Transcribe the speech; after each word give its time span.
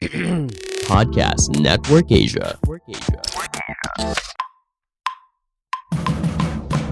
Podcast 0.88 1.52
Network 1.60 2.08
Asia. 2.08 2.56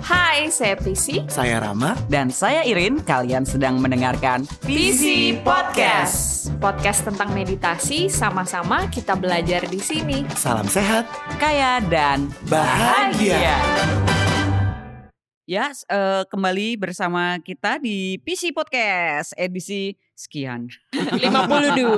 Hai, 0.04 0.52
saya 0.52 0.76
Prisi. 0.76 1.24
Saya 1.24 1.56
Rama. 1.64 1.96
Dan 2.12 2.28
saya 2.28 2.68
Irin, 2.68 3.00
kalian 3.00 3.48
sedang 3.48 3.80
mendengarkan 3.80 4.44
PC 4.60 5.40
Podcast. 5.40 6.52
Podcast 6.60 7.08
tentang 7.08 7.32
meditasi, 7.32 8.12
sama-sama 8.12 8.84
kita 8.92 9.16
belajar 9.16 9.64
di 9.64 9.80
sini. 9.80 10.28
Salam 10.36 10.68
sehat. 10.68 11.08
Kaya 11.40 11.80
dan 11.88 12.28
Bahagia. 12.52 13.56
Ya, 15.48 15.72
s- 15.72 15.88
eh, 15.88 16.28
kembali 16.28 16.76
bersama 16.76 17.40
kita 17.40 17.80
di 17.80 18.20
PC 18.20 18.52
Podcast 18.52 19.32
edisi 19.32 19.96
sekian. 20.18 20.66
52. 21.14 21.94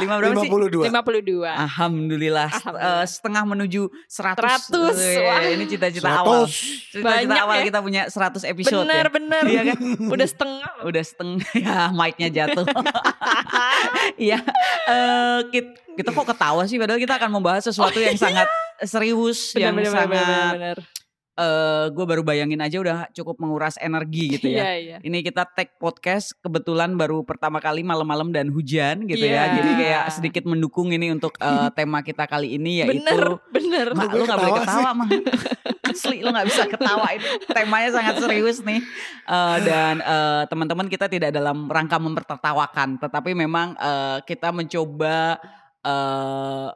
Lima 0.00 0.14
berapa 0.16 0.40
sih? 0.40 0.48
52. 0.48 0.88
52. 0.88 1.44
Alhamdulillah, 1.44 2.48
Alhamdulillah. 2.48 2.48
eh, 2.48 3.04
setengah 3.04 3.42
menuju 3.44 3.82
100. 4.08 4.72
100, 4.72 4.96
Weh, 4.96 5.16
wah. 5.20 5.40
Ini 5.44 5.64
cita-cita 5.68 6.08
100. 6.08 6.20
awal. 6.24 6.42
Cita-cita 6.48 7.04
Banyak 7.04 7.38
awal 7.38 7.56
ya. 7.60 7.64
kita 7.68 7.78
punya 7.78 8.02
100 8.08 8.40
episode 8.48 8.82
bener, 8.82 9.04
ya. 9.04 9.12
bener. 9.12 9.42
Iya 9.44 9.62
kan? 9.68 9.78
Udah 10.08 10.26
setengah. 10.26 10.70
Udah 10.82 11.02
setengah 11.04 11.48
ya 11.60 11.92
mic-nya 11.92 12.28
jatuh. 12.32 12.64
Iya, 14.18 14.38
eh, 14.88 15.38
kit- 15.50 15.78
kita 15.94 16.10
kok 16.10 16.26
ketawa 16.26 16.62
sih 16.64 16.74
padahal 16.74 16.98
kita 16.98 17.14
akan 17.14 17.30
membahas 17.30 17.62
sesuatu 17.64 17.98
yang 17.98 18.16
sangat 18.16 18.46
serius 18.80 19.52
Bener, 19.52 19.60
yang 19.60 19.74
bener, 19.74 19.84
bener, 19.84 19.94
sangat 19.94 20.10
bener, 20.10 20.50
bener. 20.54 20.78
Eh 21.38 21.86
gue 21.88 22.02
baru 22.02 22.20
bayangin 22.20 22.58
aja 22.58 22.82
udah 22.82 22.98
cukup 23.14 23.38
menguras 23.38 23.78
energi 23.78 24.34
gitu 24.34 24.50
Iya, 24.50 24.58
ya. 24.58 24.72
iya. 24.74 24.96
Ini 24.98 25.22
kita 25.22 25.46
tag 25.46 25.78
podcast 25.78 26.34
kebetulan 26.38 26.98
baru 26.98 27.22
pertama 27.22 27.62
kali 27.62 27.86
malam-malam 27.86 28.34
dan 28.34 28.50
hujan 28.50 29.06
gitu 29.06 29.22
Iya. 29.22 29.38
ya. 29.38 29.54
Jadi 29.54 29.70
kayak 29.78 30.04
sedikit 30.10 30.44
mendukung 30.44 30.90
ini 30.90 31.14
untuk 31.14 31.38
eh, 31.38 31.70
tema 31.72 32.02
kita 32.02 32.26
kali 32.26 32.58
ini 32.58 32.82
yaitu 32.82 32.98
Bener, 33.06 33.38
bener. 33.48 33.86
Mak 33.94 34.10
lu 34.10 34.24
gak 34.26 34.34
boleh 34.36 34.54
ketawa 34.58 34.90
mah 34.92 35.08
Asli 35.86 36.18
lu 36.20 36.28
gak 36.28 36.46
bisa 36.46 36.62
ketawa 36.66 37.06
ini 37.14 37.28
Temanya 37.46 37.90
sangat 37.92 38.14
serius 38.18 38.58
nih 38.60 38.82
Eh, 39.24 39.56
Dan 39.62 40.02
eh, 40.02 40.42
teman-teman 40.50 40.90
kita 40.90 41.06
tidak 41.06 41.30
dalam 41.30 41.70
rangka 41.70 42.02
mempertertawakan 42.02 42.98
Tetapi 42.98 43.30
memang 43.32 43.78
eh, 43.78 44.18
kita 44.26 44.50
mencoba 44.50 45.38
eh, 45.80 46.68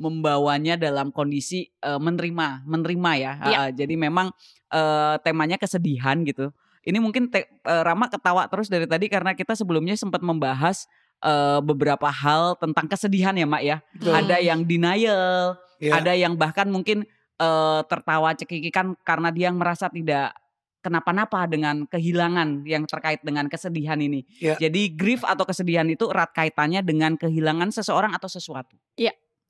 Membawanya 0.00 0.80
dalam 0.80 1.12
kondisi 1.12 1.68
eh, 1.84 2.00
menerima 2.00 2.64
Menerima 2.64 3.10
ya 3.20 3.32
Iya. 3.36 3.58
Eh, 3.68 3.70
Jadi 3.84 3.94
memang 4.00 4.32
eh, 4.72 5.14
temanya 5.20 5.60
kesedihan 5.60 6.16
gitu 6.24 6.48
Ini 6.80 6.96
mungkin 6.96 7.28
te- 7.28 7.44
eh, 7.46 7.82
Rama 7.84 8.08
ketawa 8.08 8.48
terus 8.48 8.72
dari 8.72 8.88
tadi 8.88 9.12
Karena 9.12 9.36
kita 9.36 9.52
sebelumnya 9.52 9.92
sempat 10.00 10.24
membahas 10.24 10.88
eh, 11.20 11.60
Beberapa 11.60 12.08
hal 12.08 12.56
tentang 12.56 12.88
kesedihan 12.88 13.36
ya 13.36 13.44
Mak 13.44 13.62
ya 13.62 13.76
Betul. 13.92 14.12
Ada 14.16 14.36
yang 14.40 14.64
denial 14.64 15.60
Iya. 15.80 15.96
ada 15.96 16.12
yang 16.12 16.36
bahkan 16.36 16.68
mungkin 16.68 17.08
eh, 17.40 17.80
tertawa 17.88 18.36
cekikikan 18.36 19.00
karena 19.00 19.32
dia 19.32 19.48
merasa 19.48 19.88
tidak 19.88 20.36
kenapa-napa 20.80 21.44
dengan 21.48 21.84
kehilangan 21.88 22.64
yang 22.64 22.88
terkait 22.88 23.20
dengan 23.20 23.48
kesedihan 23.48 24.00
ini. 24.00 24.24
Iya. 24.40 24.56
Jadi 24.56 24.92
grief 24.96 25.24
atau 25.24 25.44
kesedihan 25.44 25.84
itu 25.88 26.08
erat 26.08 26.32
kaitannya 26.32 26.80
dengan 26.80 27.16
kehilangan 27.20 27.68
seseorang 27.72 28.12
atau 28.12 28.28
sesuatu. 28.28 28.76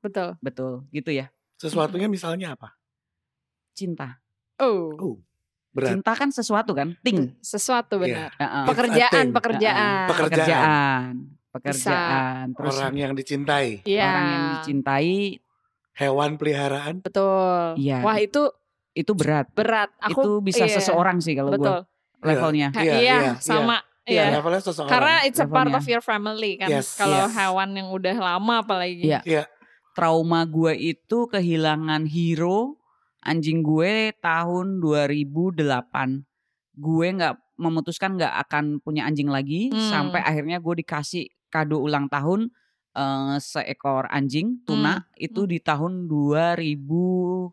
Betul. 0.00 0.28
Betul, 0.40 0.72
gitu 0.90 1.10
ya. 1.10 1.28
Sesuatunya 1.56 2.08
misalnya 2.08 2.56
apa? 2.56 2.72
Cinta. 3.72 4.20
Oh, 4.56 4.92
Oh, 4.92 5.14
berat. 5.70 5.94
Cinta 5.94 6.12
kan 6.12 6.28
sesuatu 6.28 6.72
kan, 6.72 6.96
ting. 7.00 7.32
sesuatu 7.40 7.96
Iya. 7.96 8.04
benar. 8.28 8.30
Heeh. 8.34 8.64
Pekerjaan, 8.66 9.12
Thing. 9.12 9.28
pekerjaan. 9.30 10.06
Peker- 10.06 10.24
Pekerjaan, 10.26 11.12
pekerjaan, 11.50 12.44
terus 12.52 12.74
Orang 12.74 12.94
yang 12.94 13.12
dicintai, 13.12 13.68
Iya. 13.82 14.04
orang 14.04 14.26
yang 14.26 14.44
dicintai 14.56 15.14
hewan 15.94 16.30
peliharaan. 16.36 16.94
Betul. 17.00 17.76
Iya. 17.76 18.00
Wah, 18.00 18.16
itu 18.16 18.52
itu 18.92 19.12
berat. 19.14 19.48
berat. 19.54 19.88
Aku 20.02 20.20
itu 20.20 20.30
bisa 20.42 20.64
iya, 20.64 20.74
seseorang 20.76 21.20
sih 21.20 21.32
kalau 21.32 21.54
Betul. 21.54 21.86
gue 21.86 22.26
levelnya. 22.26 22.68
Iya, 22.74 22.82
Iya, 22.82 22.96
iya, 22.98 23.32
sama. 23.38 23.78
Iya, 24.02 24.26
Iya. 24.26 24.36
levelnya 24.36 24.60
seseorang. 24.60 24.90
Karena 24.90 25.14
it's 25.22 25.38
a 25.38 25.46
part 25.46 25.70
of 25.70 25.84
your 25.86 26.02
family 26.02 26.58
kan. 26.58 26.68
Yes, 26.68 26.98
Kalau 26.98 27.24
yes. 27.24 27.32
hewan 27.32 27.70
yang 27.72 27.88
udah 27.88 28.16
lama 28.18 28.54
apalagi. 28.58 29.06
Iya. 29.06 29.20
Iya. 29.24 29.44
Trauma 29.92 30.44
gue 30.44 30.72
itu 30.76 31.26
kehilangan 31.26 32.04
hero 32.04 32.78
anjing 33.20 33.60
gue 33.60 33.92
tahun 34.16 34.78
2008 34.78 35.66
gue 36.74 37.06
nggak 37.12 37.34
memutuskan 37.56 38.16
nggak 38.16 38.34
akan 38.40 38.64
punya 38.78 39.04
anjing 39.04 39.28
lagi 39.28 39.68
Hmm. 39.68 39.80
sampai 40.08 40.20
akhirnya 40.20 40.56
gue 40.58 40.74
dikasih 40.76 41.28
kado 41.46 41.78
ulang 41.78 42.06
tahun 42.06 42.48
eh, 42.90 43.36
seekor 43.38 44.08
anjing 44.08 44.64
tuna 44.64 45.04
itu 45.14 45.44
di 45.44 45.60
tahun 45.60 46.08
2017 46.08 47.52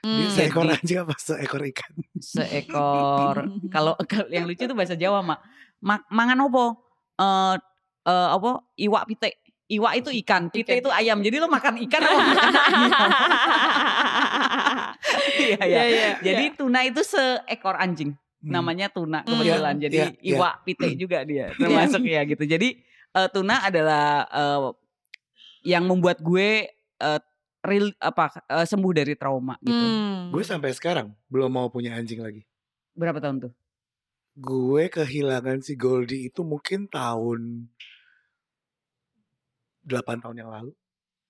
Hmm. 0.00 0.16
Dia 0.16 0.28
seekor 0.32 0.64
Jadi- 0.64 0.74
anjing 0.74 0.98
apa 0.98 1.14
seekor 1.16 1.60
ikan? 1.66 1.92
seekor 2.16 3.36
kalau 3.74 3.92
kalau 4.02 4.28
yang 4.28 4.44
lucu 4.44 4.64
itu 4.64 4.72
bahasa 4.72 4.94
Jawa 4.94 5.20
mak. 5.20 5.40
Ma- 5.78 6.06
mangan 6.08 6.40
opo? 6.42 6.80
Eh 7.14 7.54
eh, 8.02 8.28
apa? 8.32 8.64
Iwak 8.74 9.04
pite 9.06 9.44
iwak 9.68 9.92
itu 9.96 10.10
ikan 10.22 10.46
pite 10.46 10.78
itu 10.78 10.88
ayam 10.88 11.18
jadi 11.18 11.36
lo 11.36 11.46
makan 11.46 11.74
ikan 11.82 12.00
apa 12.00 12.14
makan 12.24 12.54
ayam 12.54 13.10
iya 15.38 15.58
Iya, 15.58 15.64
iya 15.64 15.82
iya. 15.84 16.10
jadi 16.22 16.44
tuna 16.54 16.80
itu 16.82 17.02
seekor 17.02 17.76
anjing 17.76 18.14
Hmm. 18.36 18.52
namanya 18.52 18.86
tuna 18.86 19.20
Hmm. 19.20 19.32
kebetulan 19.32 19.74
jadi 19.80 19.96
iya, 19.96 20.08
iya. 20.14 20.36
iwak 20.36 20.54
pite 20.62 20.92
juga 20.94 21.24
dia 21.24 21.50
termasuk 21.52 22.04
ya 22.04 22.20
gitu 22.22 22.44
jadi 22.44 22.68
eh, 23.10 23.28
tuna 23.28 23.58
adalah 23.60 24.06
eh, 24.24 24.68
yang 25.64 25.82
membuat 25.82 26.20
gue 26.20 26.68
eh, 26.94 27.20
real 27.60 27.90
apa 27.98 28.38
eh, 28.38 28.62
sembuh 28.62 28.92
dari 28.94 29.16
trauma 29.16 29.56
gitu 29.58 29.74
Hmm. 29.74 30.28
Gue 30.28 30.42
sampai 30.42 30.70
sekarang 30.70 31.10
belum 31.26 31.48
mau 31.48 31.66
punya 31.66 31.94
anjing 31.94 32.18
lagi. 32.18 32.44
berapa 32.92 33.18
tahun 33.18 33.40
tuh 33.40 33.52
Gue 34.34 34.88
kehilangan 34.88 35.58
si 35.60 35.72
Goldie 35.74 36.28
itu 36.28 36.42
mungkin 36.42 36.86
tahun 36.86 37.66
8 39.86 40.18
tahun 40.20 40.36
yang 40.36 40.50
lalu. 40.50 40.72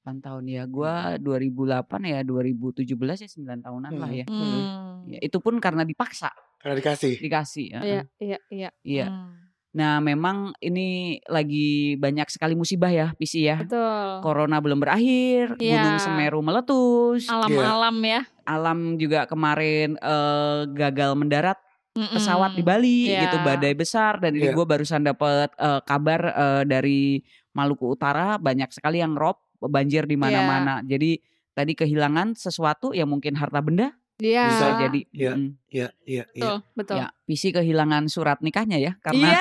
8 0.02 0.22
tahun 0.22 0.44
ya. 0.46 0.62
Gua 0.64 1.18
2008 1.18 1.82
ya 2.02 2.18
2017 2.22 2.86
ya 3.18 3.28
9 3.28 3.58
tahunan 3.60 3.92
lah 3.92 4.08
Hmm. 4.08 4.20
ya. 4.20 4.26
Hmm. 4.26 5.06
Ya, 5.06 5.18
itu 5.20 5.38
pun 5.38 5.58
karena 5.58 5.82
dipaksa 5.82 6.30
Karena 6.58 6.74
dikasih. 6.78 7.14
dikasih. 7.20 7.66
ya. 7.70 7.80
Iya, 7.82 8.02
iya, 8.18 8.38
iya. 8.48 8.70
Iya. 8.82 9.06
Hmm. 9.06 9.34
Nah, 9.76 10.00
memang 10.00 10.56
ini 10.58 11.20
lagi 11.28 12.00
banyak 12.00 12.32
sekali 12.32 12.56
musibah 12.56 12.88
ya, 12.88 13.12
PC 13.12 13.44
ya. 13.44 13.60
Betul. 13.60 14.24
Corona 14.24 14.56
belum 14.56 14.80
berakhir, 14.80 15.60
Iya. 15.60 15.84
Gunung 15.84 16.00
Semeru 16.00 16.40
meletus, 16.40 17.28
Alam-alam 17.28 17.92
ya. 18.00 18.20
alam 18.42 18.96
juga 18.96 19.28
kemarin 19.28 20.00
eh, 20.00 20.60
gagal 20.72 21.12
mendarat 21.12 21.60
Mm-mm. 21.96 22.12
pesawat 22.12 22.52
di 22.52 22.60
Bali 22.60 23.08
Iya. 23.08 23.24
gitu, 23.24 23.36
badai 23.40 23.72
besar 23.72 24.20
dan 24.20 24.32
ini 24.32 24.46
Iya. 24.46 24.52
gue 24.52 24.64
barusan 24.64 25.02
dapat 25.02 25.48
eh, 25.52 25.80
kabar 25.82 26.20
eh, 26.26 26.62
dari 26.64 27.18
Maluku 27.50 27.90
Utara 27.90 28.36
banyak 28.36 28.68
sekali 28.70 29.00
yang 29.00 29.12
rob 29.12 29.40
banjir 29.58 30.04
di 30.04 30.14
mana-mana. 30.14 30.78
Iya. 30.78 30.92
Jadi 30.92 31.10
tadi 31.50 31.72
kehilangan 31.74 32.36
sesuatu 32.36 32.92
yang 32.92 33.08
mungkin 33.08 33.32
harta 33.32 33.58
benda 33.58 33.96
Iya. 34.16 34.44
bisa 34.46 34.66
jadi 34.78 35.00
Iya. 35.10 35.32
mm, 35.34 35.48
Iya, 35.68 35.88
iya, 36.04 36.24
iya. 36.30 36.44
Betul, 36.44 36.56
betul. 36.72 36.96
ya 36.96 37.06
PC 37.24 37.42
kehilangan 37.52 38.04
surat 38.06 38.38
nikahnya 38.40 38.76
ya 38.76 38.92
karena 38.98 39.26
Iya. 39.26 39.40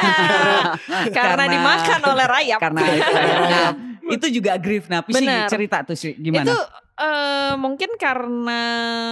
Karena 1.15 1.43
dimakan 1.45 2.01
oleh 2.05 2.25
rayap. 2.25 2.59
karena 2.59 2.79
nah, 2.81 3.71
itu 4.15 4.27
juga 4.31 4.55
grief 4.55 4.87
nah 4.87 4.99
PC 4.99 5.23
cerita 5.47 5.83
tuh 5.83 5.95
sih 5.95 6.15
gimana 6.15 6.47
Itu 6.47 6.59
eh, 6.97 7.53
mungkin 7.55 7.95
karena 7.95 8.61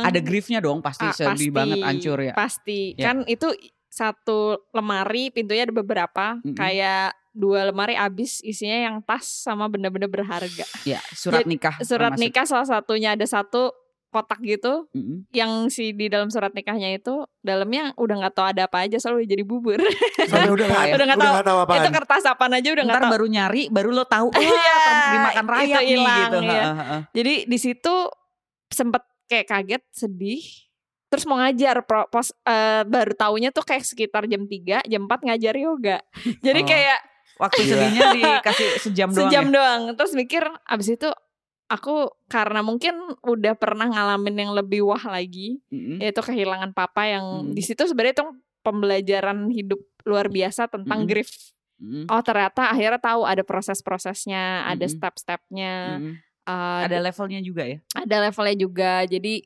ada 0.01 0.19
griefnya 0.19 0.59
dong 0.59 0.79
pasti 0.79 1.03
Ah, 1.03 1.13
sedih 1.13 1.51
banget 1.51 1.79
hancur 1.79 2.17
ya 2.17 2.33
Pasti. 2.33 2.95
Ya. 2.95 3.11
Kan 3.11 3.27
itu 3.27 3.51
satu 3.87 4.57
lemari 4.71 5.29
pintunya 5.29 5.63
ada 5.63 5.75
beberapa. 5.75 6.39
Mm-mm. 6.41 6.55
Kayak 6.55 7.13
dua 7.29 7.65
lemari 7.65 7.93
habis 7.93 8.41
isinya 8.41 8.77
yang 8.77 8.95
tas 9.01 9.25
sama 9.25 9.65
benda-benda 9.65 10.05
berharga. 10.05 10.65
ya 10.85 11.01
surat 11.11 11.41
Jadi, 11.41 11.49
nikah 11.57 11.75
Surat 11.81 12.13
termasuk. 12.13 12.21
nikah 12.21 12.45
salah 12.45 12.67
satunya 12.69 13.17
ada 13.17 13.25
satu 13.25 13.73
kotak 14.13 14.37
gitu 14.39 14.85
Mm-mm. 14.93 15.25
yang 15.33 15.67
si 15.67 15.89
di 15.91 16.05
dalam 16.05 16.29
surat 16.29 16.53
nikahnya 16.53 16.93
itu 16.93 17.25
dalamnya 17.41 17.97
udah 17.97 18.15
nggak 18.21 18.33
tahu 18.33 18.45
ada 18.45 18.69
apa 18.69 18.85
aja 18.85 19.01
udah 19.01 19.25
jadi 19.25 19.41
bubur. 19.41 19.81
Sampai 20.23 20.47
udah 20.47 20.65
nggak 20.65 20.83
ya? 20.89 20.93
Udah 20.93 21.05
nggak 21.09 21.19
tahu. 21.19 21.33
nggak 21.33 21.47
tahu 21.49 21.59
apaan. 21.59 21.79
itu 21.81 21.89
kertas 21.91 22.23
apaan 22.23 22.53
aja 22.53 22.69
udah 22.69 22.83
nggak 22.85 22.95
ntar 22.95 23.05
tahu. 23.09 23.13
baru 23.17 23.25
nyari 23.25 23.63
baru 23.67 23.89
lo 23.89 24.05
tahu 24.05 24.27
oh 24.29 24.37
Iya, 24.45 24.77
dimakan 25.11 25.43
itu 25.43 25.51
rayap 25.51 25.81
nih 25.81 25.89
hilang, 25.89 26.17
gitu 26.21 26.37
iya. 26.39 26.61
Ha, 26.61 26.69
ha, 26.69 26.83
ha. 26.85 26.97
Jadi 27.09 27.33
di 27.43 27.57
situ 27.57 27.93
sempet 28.69 29.01
kayak 29.25 29.47
kaget, 29.47 29.83
sedih. 29.89 30.43
Terus 31.09 31.25
mau 31.25 31.37
ngajar 31.37 31.85
pro- 31.85 32.05
pos 32.07 32.29
eh, 32.43 32.81
baru 32.83 33.13
taunya 33.13 33.49
tuh 33.49 33.61
kayak 33.61 33.81
sekitar 33.81 34.25
jam 34.25 34.45
3, 34.45 34.81
jam 34.83 35.01
4 35.03 35.25
ngajar 35.25 35.53
yoga. 35.55 35.97
Jadi 36.45 36.59
Oh, 36.59 36.67
kayak 36.67 36.99
waktu 37.33 37.61
sedihnya 37.65 38.07
dikasih 38.13 38.69
sejam 38.79 39.09
doang 39.09 39.17
sejam 39.25 39.45
ya? 39.45 39.53
doang. 39.53 39.81
Terus 39.93 40.13
mikir 40.13 40.41
abis 40.63 40.89
itu 40.91 41.09
aku 41.73 42.13
karena 42.29 42.61
mungkin 42.61 42.93
udah 43.25 43.57
pernah 43.57 43.89
ngalamin 43.89 44.35
yang 44.37 44.51
lebih 44.53 44.85
wah 44.85 45.01
lagi, 45.09 45.57
Mm-mm. 45.73 45.97
yaitu 45.97 46.21
kehilangan 46.21 46.69
papa 46.71 47.09
yang 47.09 47.49
Mm. 47.49 47.57
di 47.57 47.61
situ 47.65 47.81
sebenarnya 47.83 48.21
itu 48.21 48.25
pembelajaran 48.61 49.49
hidup 49.49 49.81
luar 50.05 50.29
biasa 50.29 50.69
tentang 50.69 51.03
Mm-mm. 51.03 51.09
grief. 51.09 51.33
Mm-mm. 51.81 52.05
oh 52.07 52.21
ternyata 52.21 52.69
akhirnya 52.69 53.01
tahu 53.01 53.25
ada 53.25 53.41
proses-prosesnya, 53.43 54.63
ada 54.63 54.85
Mm-mm. 54.85 54.93
step-stepnya, 54.93 55.73
Mm-mm. 55.99 56.13
eh, 56.45 56.81
Ada 56.85 57.01
levelnya 57.01 57.41
juga 57.41 57.63
ya. 57.65 57.81
ada 57.91 58.15
levelnya 58.23 58.55
juga. 58.55 58.91
Jadi 59.03 59.43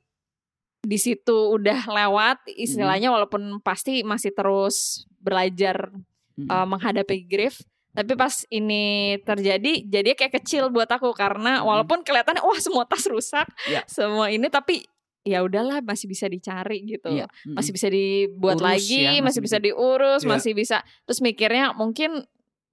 di 0.77 0.97
situ 1.01 1.37
udah 1.51 1.89
lewat 1.89 2.47
istilahnya 2.53 3.09
walaupun 3.09 3.59
pasti 3.59 4.05
masih 4.05 4.31
terus 4.31 5.07
belajar 5.17 5.89
Mm-mm. 6.37 6.47
uh, 6.47 6.67
menghadapi 6.67 7.25
grief 7.25 7.63
tapi 7.97 8.13
pas 8.13 8.45
ini 8.53 9.17
terjadi 9.25 9.81
jadi 9.89 10.13
kayak 10.13 10.37
kecil 10.37 10.69
buat 10.69 10.85
aku 10.85 11.09
karena 11.17 11.65
walaupun 11.65 12.05
kelihatannya 12.05 12.45
wah 12.45 12.61
semua 12.61 12.85
tas 12.85 13.09
rusak 13.09 13.49
Ya. 13.65 13.81
semua 13.89 14.29
ini 14.29 14.45
tapi 14.53 14.85
ya 15.25 15.41
udahlah 15.41 15.81
masih 15.81 16.05
bisa 16.05 16.29
dicari 16.29 16.85
gitu 16.85 17.09
Iya. 17.09 17.25
Mm-mm. 17.25 17.57
masih 17.57 17.71
bisa 17.73 17.87
dibuat 17.89 18.61
Urus 18.61 18.67
lagi 18.69 19.01
ya, 19.01 19.09
masih, 19.17 19.21
masih 19.25 19.41
bisa 19.41 19.57
diurus 19.57 20.21
Iya. 20.21 20.29
masih 20.29 20.51
bisa 20.53 20.77
terus 21.09 21.19
mikirnya 21.19 21.73
mungkin 21.73 22.21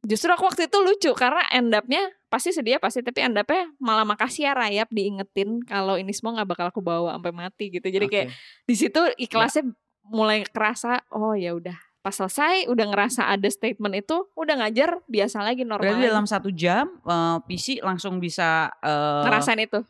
justru 0.04 0.28
aku 0.28 0.44
waktu 0.44 0.68
itu 0.68 0.78
lucu 0.84 1.10
karena 1.16 1.40
end 1.48 1.72
up-nya 1.72 2.04
pasti 2.28 2.52
sedih 2.52 2.76
pasti 2.76 3.00
tapi 3.00 3.24
end 3.24 3.40
up-nya 3.40 3.72
malah 3.80 4.04
makasih 4.04 4.44
ya 4.44 4.52
Rayap 4.52 4.92
diingetin 4.92 5.64
kalau 5.64 5.96
ini 5.96 6.12
semua 6.12 6.36
nggak 6.36 6.48
bakal 6.52 6.66
aku 6.68 6.84
bawa 6.84 7.16
sampai 7.16 7.32
mati 7.32 7.72
gitu 7.72 7.88
jadi 7.88 8.04
kayak 8.12 8.26
Oke. 8.28 8.36
di 8.68 8.74
situ 8.76 9.00
ikhlasnya 9.16 9.72
mulai 10.04 10.44
kerasa 10.44 11.00
oh 11.08 11.32
ya 11.32 11.56
udah 11.56 11.80
pas 12.04 12.12
selesai 12.12 12.68
udah 12.68 12.84
ngerasa 12.84 13.26
ada 13.26 13.48
statement 13.48 13.96
itu 13.96 14.28
udah 14.34 14.60
ngajar 14.60 15.00
biasa 15.06 15.40
lagi 15.40 15.64
normal 15.64 15.88
Berarti 15.88 16.04
dalam 16.04 16.26
satu 16.28 16.52
jam 16.52 17.00
eh, 17.00 17.38
PC 17.42 17.80
langsung 17.80 18.20
bisa 18.20 18.68
eh, 18.78 19.22
ngerasain 19.24 19.56
itu 19.58 19.80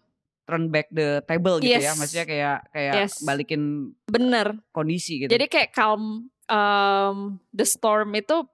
turn 0.45 0.69
back 0.69 0.87
the 0.89 1.25
table 1.25 1.59
gitu 1.59 1.75
ya. 1.75 1.91
Yes. 1.91 1.99
Maksudnya 1.99 2.25
kayak 2.25 2.59
kayak 2.71 2.95
Yes. 2.95 3.13
balikin 3.21 3.63
bener 4.07 4.63
kondisi 4.71 5.19
gitu. 5.19 5.29
jadi 5.29 5.49
kayak 5.49 5.75
calm 5.75 6.31
um, 6.47 7.17
the 7.51 7.65
storm 7.65 8.13
itu 8.13 8.47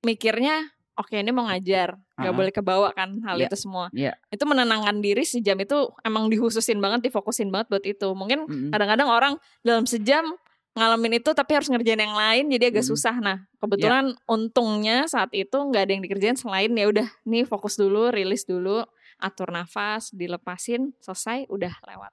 mikirnya 0.00 0.70
oke 0.94 1.12
ini 1.12 1.30
mau 1.30 1.46
ngajar 1.46 1.98
nggak 2.14 2.30
Ah. 2.30 2.36
boleh 2.36 2.52
kebawa 2.52 2.88
kan 2.92 3.18
hal 3.22 3.36
Iya. 3.36 3.48
itu 3.48 3.56
semua 3.58 3.86
Iya. 3.90 4.12
itu 4.28 4.44
menenangkan 4.44 4.98
diri 4.98 5.22
sejam 5.22 5.58
itu 5.58 5.74
emang 6.00 6.28
dihususin 6.28 6.78
banget 6.78 7.10
difokusin 7.10 7.50
banget 7.50 7.68
buat 7.68 7.84
itu 7.84 8.08
mungkin 8.12 8.46
Mm-mm. 8.46 8.70
kadang-kadang 8.70 9.08
orang 9.08 9.34
dalam 9.60 9.84
sejam 9.84 10.32
ngalamin 10.72 11.20
itu 11.20 11.30
tapi 11.30 11.52
harus 11.52 11.68
ngerjain 11.68 11.98
yang 11.98 12.12
lain 12.12 12.44
jadi 12.48 12.72
agak 12.72 12.80
Mm. 12.80 12.90
susah 12.90 13.14
nah 13.16 13.38
kebetulan 13.58 14.16
untungnya 14.24 15.04
saat 15.04 15.28
itu 15.32 15.52
nggak 15.52 15.82
ada 15.84 15.92
yang 15.92 16.02
dikerjain 16.02 16.34
selain 16.34 16.72
ya 16.72 16.88
udah 16.88 17.08
nih 17.22 17.44
fokus 17.44 17.76
dulu 17.76 18.08
rilis 18.08 18.42
dulu 18.42 18.80
atur 19.16 19.48
nafas 19.48 20.08
dilepasin 20.10 20.96
selesai 20.98 21.44
udah 21.46 21.76
lewat 21.84 22.10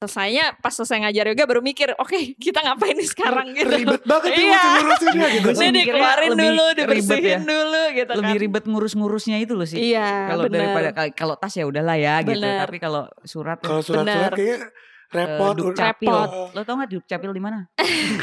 selesainya 0.00 0.56
pas 0.58 0.72
selesai 0.72 0.96
ngajar 0.98 1.28
yoga 1.28 1.44
baru 1.44 1.60
mikir 1.60 1.92
oke 1.94 2.16
kita 2.34 2.64
ngapain 2.64 2.96
nih 2.96 3.04
sekarang 3.04 3.52
gitu 3.58 3.68
Ribet 3.68 4.00
banget 4.02 4.32
tuh 4.32 4.40
Iya. 4.40 4.62
ngurusinnya 4.80 5.26
gitu. 5.28 5.48
Ini 5.52 5.68
dikeluarin 5.76 6.30
lebih 6.30 6.40
dulu 6.40 6.64
ribet 6.64 6.78
dibersihin 6.80 7.28
ya. 7.28 7.38
dulu 7.44 7.82
gitu 7.92 8.10
lebih 8.16 8.32
kan 8.32 8.40
ribet 8.40 8.64
ngurus-ngurusnya 8.64 9.36
itu 9.38 9.52
loh 9.52 9.68
sih. 9.68 9.76
iya 9.92 10.32
Kalau 10.32 10.48
daripada 10.48 10.88
kalau- 11.12 11.36
tas 11.36 11.52
ya 11.52 11.68
udahlah 11.68 12.00
ya 12.00 12.16
gitu. 12.24 12.32
Bener. 12.32 12.64
Tapi 12.64 12.78
kalau 12.80 13.12
surat 13.28 13.60
Kalau 13.60 13.84
surat-surat 13.84 14.32
kayaknya 14.32 14.72
repot. 15.10 15.26
eh, 15.26 15.52
udah- 15.52 15.58
dukcapil. 15.66 16.08
Repot. 16.08 16.30
Lo 16.50 16.60
tau 16.62 16.74
gak 16.76 16.90
dukcapil 16.90 17.30
di 17.30 17.40
mana? 17.40 17.58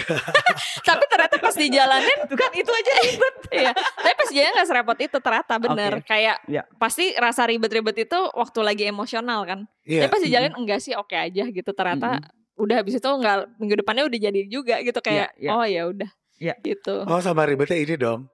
tapi 0.84 1.04
ternyata 1.06 1.36
pas 1.38 1.54
dijalanin 1.54 2.20
kan 2.30 2.52
itu 2.54 2.72
aja 2.72 2.92
ribet 2.98 3.36
ya 3.50 3.72
tapi 3.74 4.14
pas 4.14 4.30
jalan 4.30 4.52
nggak 4.54 4.68
serepot 4.68 4.98
itu 4.98 5.18
ternyata 5.18 5.54
bener 5.58 5.92
Oke. 5.98 6.08
kayak 6.08 6.38
Ya. 6.46 6.64
pasti 6.78 7.12
rasa 7.14 7.44
ribet-ribet 7.46 7.98
itu 8.00 8.20
waktu 8.32 8.60
lagi 8.62 8.84
emosional 8.86 9.44
kan 9.44 9.60
Iya. 9.84 10.08
tapi 10.08 10.12
pas 10.12 10.22
dijalanin 10.22 10.56
enggak 10.56 10.80
sih 10.80 10.94
oke 10.94 11.12
aja 11.12 11.44
gitu 11.46 11.72
ternyata 11.72 12.24
udah 12.56 12.76
habis 12.78 12.96
itu 12.96 13.06
nggak 13.06 13.38
minggu 13.58 13.76
depannya 13.78 14.04
udah 14.06 14.20
jadi 14.22 14.42
juga 14.48 14.80
gitu 14.80 14.98
kayak 14.98 15.36
Iya, 15.36 15.44
iya. 15.44 15.50
oh 15.52 15.66
ya 15.66 15.82
udah 15.86 16.10
Iya. 16.38 16.54
gitu 16.62 16.96
Oh 17.04 17.20
sama 17.20 17.44
ribetnya 17.44 17.76
ini 17.76 17.96
dong. 17.96 18.30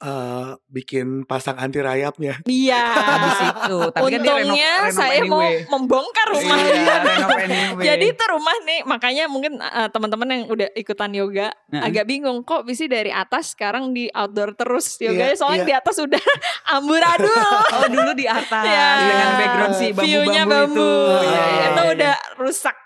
Eh 0.00 0.48
bikin 0.66 1.06
pasang 1.22 1.54
anti 1.54 1.76
rayapnya. 1.76 2.40
iya 2.42 2.88
Habis 2.88 3.36
itu. 3.52 3.78
Tapi 3.86 4.00
kan 4.00 4.20
renov, 4.22 4.32
untungnya 4.40 4.72
renov 4.80 4.96
saya 4.96 5.20
mau 5.22 5.38
anyway. 5.38 5.54
membongkar 5.66 6.26
rumah 6.30 6.56
Iya, 6.56 6.94
anyway. 7.44 7.84
Jadi 7.84 8.04
itu 8.10 8.24
rumah 8.26 8.56
nih, 8.62 8.80
makanya 8.82 9.24
mungkin 9.26 9.52
uh, 9.56 9.88
teman-teman 9.88 10.28
yang 10.30 10.42
udah 10.48 10.68
ikutan 10.72 11.12
yoga 11.12 11.52
agak 11.70 12.04
bingung 12.04 12.40
kok 12.40 12.64
bisa 12.64 12.84
dari 12.86 13.10
atas 13.10 13.52
sekarang 13.52 13.92
di 13.92 14.08
outdoor 14.08 14.52
terus 14.54 14.96
yoga 14.96 15.26
Iya, 15.26 15.36
soalnya 15.36 15.58
iya. 15.58 15.68
di 15.68 15.74
atas 15.76 15.96
udah 15.98 16.24
amburadul. 16.76 17.44
Oh 17.70 17.86
dulu 17.86 18.12
di 18.12 18.24
atas 18.24 18.64
Iya. 18.64 18.88
dengan 19.04 19.30
background 19.36 19.74
si 19.74 19.86
View-nya 19.92 20.42
bambu-bambu 20.42 20.80
bambu. 20.80 20.92
itu. 21.12 21.28
Iya, 21.28 21.44
iya, 21.44 21.66
itu 21.66 21.76
iya. 21.78 21.92
udah 21.92 22.14
rusak. 22.36 22.76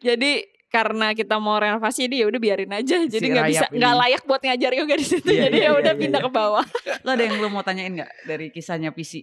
Jadi 0.00 0.32
karena 0.74 1.14
kita 1.14 1.38
mau 1.38 1.54
renovasi 1.62 2.10
jadi 2.10 2.26
ya 2.26 2.26
udah 2.34 2.40
biarin 2.42 2.72
aja. 2.74 2.96
Jadi 3.06 3.22
Si 3.22 3.30
nggak 3.30 3.46
bisa 3.46 3.66
nggak 3.70 3.94
layak 3.94 4.22
buat 4.26 4.42
ngajar 4.42 4.72
yoga 4.74 4.94
di 4.98 5.06
situ. 5.06 5.28
Iya, 5.30 5.46
jadi 5.46 5.58
iya, 5.62 5.70
ya 5.70 5.78
udah 5.78 5.92
iya, 5.94 6.00
pindah 6.02 6.20
iya. 6.20 6.26
ke 6.26 6.30
bawah. 6.34 6.64
Lo 7.06 7.10
ada 7.14 7.22
yang 7.22 7.38
lo 7.38 7.48
mau 7.54 7.62
tanyain 7.62 7.94
gak 7.94 8.10
dari 8.26 8.50
kisahnya 8.50 8.90
PC? 8.90 9.22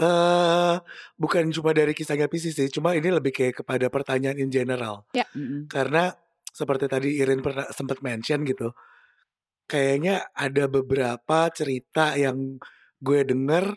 eh 0.00 0.76
bukan 1.18 1.50
cuma 1.50 1.74
dari 1.74 1.92
kisahnya 1.92 2.30
PC 2.30 2.54
sih, 2.54 2.68
cuma 2.70 2.94
ini 2.94 3.10
lebih 3.10 3.34
kayak 3.34 3.64
kepada 3.64 3.90
pertanyaan 3.90 4.38
in 4.38 4.48
general. 4.48 5.04
Mm-mm. 5.12 5.66
Karena 5.66 6.14
seperti 6.54 6.86
tadi 6.86 7.18
Irin 7.18 7.42
pernah 7.42 7.66
sempat 7.74 7.98
mention 8.00 8.46
gitu, 8.46 8.70
kayaknya 9.66 10.30
ada 10.32 10.70
beberapa 10.70 11.50
cerita 11.52 12.14
yang 12.16 12.62
gue 13.02 13.20
denger 13.26 13.76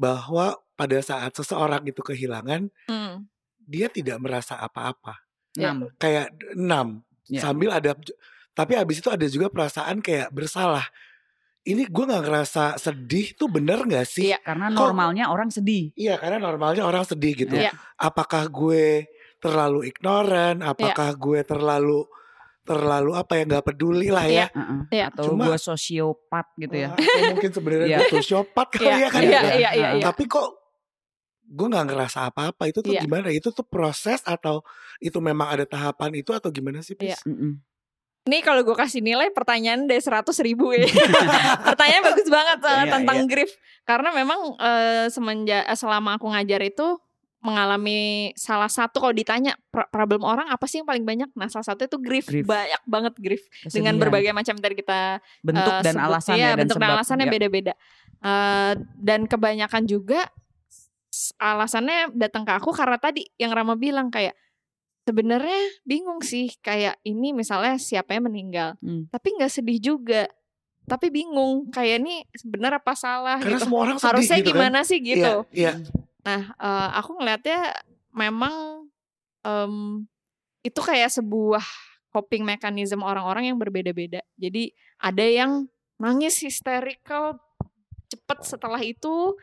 bahwa 0.00 0.58
pada 0.74 0.98
saat 1.04 1.36
seseorang 1.36 1.84
itu 1.86 2.00
kehilangan, 2.02 2.72
Hmm. 2.88 3.28
dia 3.62 3.86
tidak 3.92 4.18
merasa 4.18 4.58
apa-apa. 4.58 5.22
Ya. 5.52 5.70
Enam. 5.70 5.88
Kayak 5.96 6.26
enam, 6.52 6.86
Ya. 7.28 7.40
sambil 7.40 7.70
ada, 7.70 7.92
tapi 8.52 8.72
abis 8.74 9.00
itu 9.00 9.08
ada 9.08 9.24
juga 9.24 9.48
perasaan 9.48 10.00
kayak 10.00 10.28
bersalah. 10.30 10.84
Ini 11.62 11.86
gue 11.86 12.04
nggak 12.04 12.24
ngerasa 12.26 12.74
sedih 12.74 13.32
tuh 13.32 13.46
bener 13.46 13.86
gak 13.86 14.02
sih? 14.04 14.28
Iya. 14.28 14.42
Karena 14.42 14.66
Kok- 14.68 14.82
normalnya 14.82 15.24
orang 15.28 15.46
sedih. 15.46 15.94
Iya 15.94 16.18
karena 16.18 16.42
normalnya 16.42 16.82
orang 16.82 17.04
sedih 17.04 17.38
gitu. 17.38 17.54
Iya. 17.54 17.70
Apakah 17.94 18.48
gue 18.48 19.06
terlalu 19.38 19.86
ignoran? 19.86 20.58
Apakah 20.58 21.14
gue 21.14 21.40
terlalu 21.42 22.02
terlalu 22.62 23.10
apa 23.12 23.32
ya 23.34 23.42
nggak 23.42 23.64
peduli 23.64 24.10
lah 24.10 24.26
ya? 24.26 24.46
Heeh. 24.50 24.80
Iya. 24.90 25.04
Atau 25.14 25.24
Cuma- 25.34 25.46
gue 25.50 25.58
sosiopat 25.58 26.46
gitu 26.56 26.76
ya. 26.78 26.88
Atau 26.94 27.22
mungkin 27.30 27.50
sebenarnya 27.52 27.86
Iya. 27.86 27.98
gue 28.00 28.10
sosiopat 28.18 28.66
kali 28.72 28.86
Iya, 28.86 28.96
ya 28.98 29.08
kan? 29.08 29.20
iya, 29.22 29.30
ya? 29.30 29.40
iya, 29.54 29.70
iya, 29.70 29.88
iya. 29.98 30.04
Tapi 30.06 30.22
kok 30.26 30.46
gue 31.44 31.66
nggak 31.66 31.86
ngerasa 31.86 32.18
apa-apa 32.26 32.64
itu 32.64 32.78
tuh 32.78 32.90
Iya. 32.90 33.02
gimana? 33.02 33.28
Itu 33.28 33.50
tuh 33.50 33.62
proses 33.62 34.22
atau 34.22 34.62
itu 34.98 35.18
memang 35.18 35.50
ada 35.50 35.64
tahapan 35.64 36.16
itu 36.16 36.30
atau 36.30 36.48
gimana 36.48 36.80
sih? 36.80 36.94
Iya. 36.94 37.14
Pis? 37.14 37.24
Mm-mm. 37.24 37.58
Nih 38.22 38.38
kalau 38.38 38.62
gue 38.62 38.72
kasih 38.72 39.00
nilai 39.00 39.28
pertanyaan 39.28 39.84
dari 39.84 39.98
100 39.98 40.22
ribu 40.40 40.70
ya. 40.70 40.86
Pertanyaan 41.68 42.02
bagus 42.04 42.28
banget 42.28 42.56
soalnya 42.58 42.86
Iya, 42.86 42.94
tentang 42.94 43.18
iya. 43.18 43.26
grief. 43.26 43.50
Karena 43.82 44.08
memang 44.12 44.40
eh, 44.56 45.06
semenjak 45.08 45.62
eh, 45.64 45.74
selama 45.74 46.14
aku 46.14 46.30
ngajar 46.30 46.62
itu 46.62 47.02
mengalami 47.42 48.00
salah 48.32 48.70
satu 48.70 49.02
kalau 49.02 49.10
ditanya 49.10 49.58
pro- 49.66 49.90
problem 49.90 50.22
orang 50.22 50.46
apa 50.46 50.62
sih 50.64 50.78
yang 50.78 50.86
paling 50.86 51.02
banyak? 51.02 51.26
Nah 51.34 51.50
salah 51.50 51.66
satu 51.66 51.82
itu 51.82 51.98
grief, 51.98 52.24
Grief. 52.24 52.46
banyak 52.46 52.78
banget 52.86 53.14
grief 53.18 53.42
dengan 53.66 53.98
berbagai 53.98 54.30
macam 54.30 54.54
tadi 54.56 54.78
kita 54.78 55.18
bentuk 55.42 55.66
eh, 55.68 55.82
dan 55.82 55.92
sebut. 55.92 56.06
alasan 56.06 56.32
Iya, 56.32 56.38
ya 56.38 56.48
dan 56.48 56.58
bentuk 56.62 56.78
dan 56.78 56.88
alasannya 56.88 57.26
Ya. 57.26 57.32
beda-beda. 57.34 57.72
Eh, 58.22 58.72
dan 58.96 59.20
kebanyakan 59.26 59.82
juga 59.84 60.30
alasannya 61.36 62.12
datang 62.16 62.42
ke 62.42 62.52
aku 62.52 62.72
karena 62.72 62.96
tadi 62.96 63.28
yang 63.36 63.52
Rama 63.52 63.76
bilang 63.76 64.08
kayak 64.08 64.32
sebenarnya 65.02 65.60
bingung 65.82 66.22
sih 66.22 66.48
kayak 66.62 66.96
ini 67.02 67.34
misalnya 67.34 67.76
siapa 67.76 68.14
yang 68.14 68.30
meninggal, 68.30 68.78
Hmm. 68.78 69.10
tapi 69.10 69.34
nggak 69.34 69.50
sedih 69.50 69.78
juga, 69.78 70.30
tapi 70.86 71.10
bingung 71.10 71.68
kayak 71.68 72.00
ini 72.00 72.22
benar 72.46 72.78
apa 72.78 72.94
salah 72.94 73.36
Karena 73.38 73.58
gitu. 73.58 73.66
semua 73.66 73.80
orang 73.82 73.98
sedih 73.98 74.08
Harusnya 74.08 74.36
gitu 74.38 74.46
kan? 74.46 74.50
gimana 74.56 74.78
sih 74.82 74.98
gitu. 75.02 75.34
Iya, 75.50 75.74
iya. 75.74 75.90
Nah, 76.22 76.42
eh, 76.54 76.88
aku 76.96 77.10
ngelihatnya 77.18 77.60
memang 78.14 78.54
em, 79.42 80.06
itu 80.62 80.78
kayak 80.78 81.10
sebuah 81.10 81.64
coping 82.14 82.46
mechanism 82.46 83.02
orang-orang 83.02 83.50
yang 83.50 83.58
berbeda-beda. 83.58 84.22
Jadi 84.38 84.70
ada 85.02 85.24
yang 85.26 85.66
nangis 85.98 86.38
hysterical 86.38 87.42
cepet 88.06 88.38
setelah 88.46 88.78
itu 88.78 89.34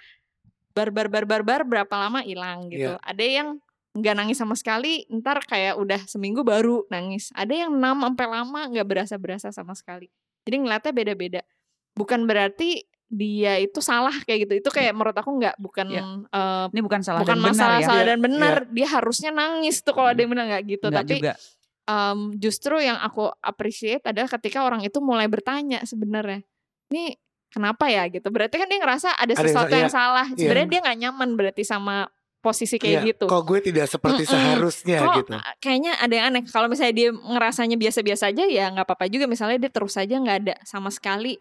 barbar 0.88 1.08
barbar 1.12 1.42
bar 1.44 1.62
berapa 1.68 1.94
lama 2.00 2.24
hilang 2.24 2.72
gitu. 2.72 2.96
Iya. 2.96 3.04
Ada 3.04 3.26
yang 3.26 3.48
nggak 3.90 4.16
nangis 4.16 4.38
sama 4.40 4.56
sekali, 4.56 5.04
ntar 5.12 5.44
kayak 5.44 5.76
udah 5.76 6.00
seminggu 6.08 6.46
baru 6.46 6.88
nangis. 6.88 7.34
Ada 7.36 7.68
yang 7.68 7.76
enam 7.76 8.00
sampai 8.06 8.26
lama 8.30 8.62
nggak 8.72 8.88
berasa-berasa 8.88 9.52
sama 9.52 9.76
sekali. 9.76 10.08
Jadi 10.48 10.56
ngeliatnya 10.62 10.94
beda-beda. 10.94 11.42
Bukan 11.98 12.24
berarti 12.24 12.86
dia 13.10 13.58
itu 13.58 13.82
salah 13.82 14.14
kayak 14.24 14.46
gitu. 14.46 14.54
Itu 14.62 14.70
kayak 14.70 14.94
menurut 14.94 15.18
aku 15.18 15.34
nggak 15.36 15.58
bukan 15.58 15.88
Iya. 15.90 16.04
eh, 16.30 16.66
Ini 16.72 16.82
bukan 16.86 17.02
salah 17.02 17.26
bukan 17.26 17.42
dan 17.42 17.44
benar 17.44 17.54
masalah 17.58 17.78
ya. 17.82 17.88
salah 17.90 17.98
Iya, 18.00 18.10
dan 18.14 18.20
benar. 18.22 18.56
Dia 18.70 18.88
harusnya 18.94 19.32
nangis 19.34 19.82
tuh 19.82 19.94
kalau 19.98 20.14
ada 20.14 20.20
yang 20.22 20.32
bilang 20.32 20.48
nggak 20.48 20.64
gitu. 20.70 20.86
Enggak 20.88 21.04
Tapi 21.04 21.16
juga. 21.18 21.34
em, 21.90 22.20
justru 22.38 22.76
yang 22.78 22.98
aku 23.02 23.34
appreciate 23.42 24.06
adalah 24.06 24.30
ketika 24.30 24.62
orang 24.62 24.86
itu 24.86 25.02
mulai 25.02 25.26
bertanya 25.26 25.82
sebenarnya, 25.82 26.46
ini 26.94 27.18
kenapa 27.50 27.90
ya 27.90 28.06
gitu. 28.10 28.30
Berarti 28.30 28.56
kan 28.58 28.70
dia 28.70 28.80
ngerasa 28.82 29.14
ada 29.14 29.26
Ada 29.26 29.34
yang 29.34 29.42
sesuatu 29.46 29.74
yang, 29.76 29.90
iya. 29.90 29.94
salah. 29.94 30.28
Iya. 30.32 30.38
Sebenarnya 30.38 30.70
dia 30.70 30.80
nggak 30.86 30.98
nyaman 31.02 31.30
berarti 31.36 31.64
sama 31.66 32.08
posisi 32.40 32.80
kayak 32.80 33.04
Iya. 33.04 33.10
gitu. 33.12 33.26
Kok 33.28 33.44
gue 33.44 33.60
tidak 33.60 33.86
seperti 33.92 34.24
Mm-mm. 34.24 34.34
seharusnya 34.34 34.98
Kok 35.04 35.16
gitu? 35.20 35.34
uh, 35.36 35.56
kayaknya 35.60 35.92
ada 36.00 36.14
yang 36.16 36.26
aneh. 36.32 36.44
Kalau 36.48 36.68
misalnya 36.72 36.96
dia 36.96 37.10
ngerasanya 37.12 37.76
biasa-biasa 37.76 38.24
aja 38.32 38.44
ya 38.48 38.66
nggak 38.72 38.86
apa-apa 38.88 39.06
juga. 39.12 39.28
Misalnya 39.28 39.60
dia 39.60 39.72
terus 39.72 40.00
aja 40.00 40.16
nggak 40.16 40.38
ada 40.48 40.56
sama 40.64 40.88
sekali 40.88 41.36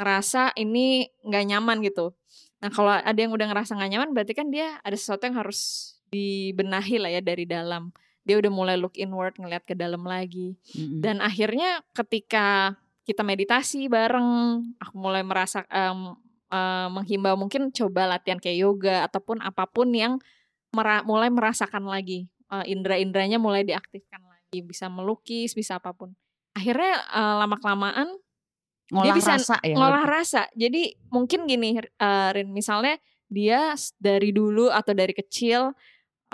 ngerasa 0.00 0.56
ini 0.56 1.12
nggak 1.28 1.44
nyaman 1.44 1.84
gitu. 1.84 2.16
Nah 2.64 2.72
kalau 2.72 2.92
ada 2.92 3.18
yang 3.20 3.32
udah 3.36 3.46
ngerasa 3.52 3.76
nggak 3.76 3.90
nyaman 3.92 4.10
berarti 4.16 4.32
kan 4.32 4.48
dia 4.48 4.80
ada 4.80 4.96
sesuatu 4.96 5.28
yang 5.28 5.36
harus 5.36 5.92
dibenahi 6.08 6.96
lah 6.96 7.10
ya 7.12 7.20
dari 7.20 7.44
dalam. 7.44 7.92
Dia 8.24 8.36
udah 8.40 8.52
mulai 8.52 8.76
look 8.80 8.96
inward 8.96 9.36
ngeliat 9.36 9.64
ke 9.68 9.76
dalam 9.76 10.04
lagi. 10.08 10.56
Mm-mm. 10.72 11.04
Dan 11.04 11.20
akhirnya 11.20 11.84
ketika 11.92 12.76
kita 13.10 13.26
meditasi 13.26 13.90
bareng, 13.90 14.62
aku 14.78 14.94
mulai 14.94 15.26
merasa 15.26 15.66
em, 15.66 16.14
eh, 16.54 16.88
menghimbau 16.94 17.34
mungkin 17.34 17.74
coba 17.74 18.06
latihan 18.06 18.38
kayak 18.38 18.58
yoga 18.62 18.96
ataupun 19.10 19.42
apa 19.42 19.66
pun 19.66 19.90
yang 19.90 20.22
mera- 20.70 21.02
mulai 21.02 21.26
merasakan 21.30 21.90
lagi 21.90 22.30
Eh, 22.50 22.74
indera-inderanya 22.74 23.38
mulai 23.38 23.62
diaktifkan 23.62 24.18
lagi, 24.26 24.58
bisa 24.66 24.90
melukis, 24.90 25.54
bisa 25.54 25.78
apa 25.78 25.94
pun. 25.94 26.10
Akhirnya 26.50 26.98
lama 27.14 27.54
kelamaan 27.62 28.10
ngolah 28.90 29.14
bisa 29.14 29.38
rasa 29.38 29.56
ya. 29.62 29.78
ngolah 29.78 30.02
rasa. 30.02 30.50
Jadi 30.58 30.98
mungkin 31.14 31.46
gini, 31.46 31.78
eh, 31.78 32.28
Rin, 32.34 32.50
misalnya 32.50 32.98
dia 33.30 33.78
dari 34.02 34.34
dulu 34.34 34.66
atau 34.66 34.90
dari 34.90 35.14
kecil, 35.14 35.70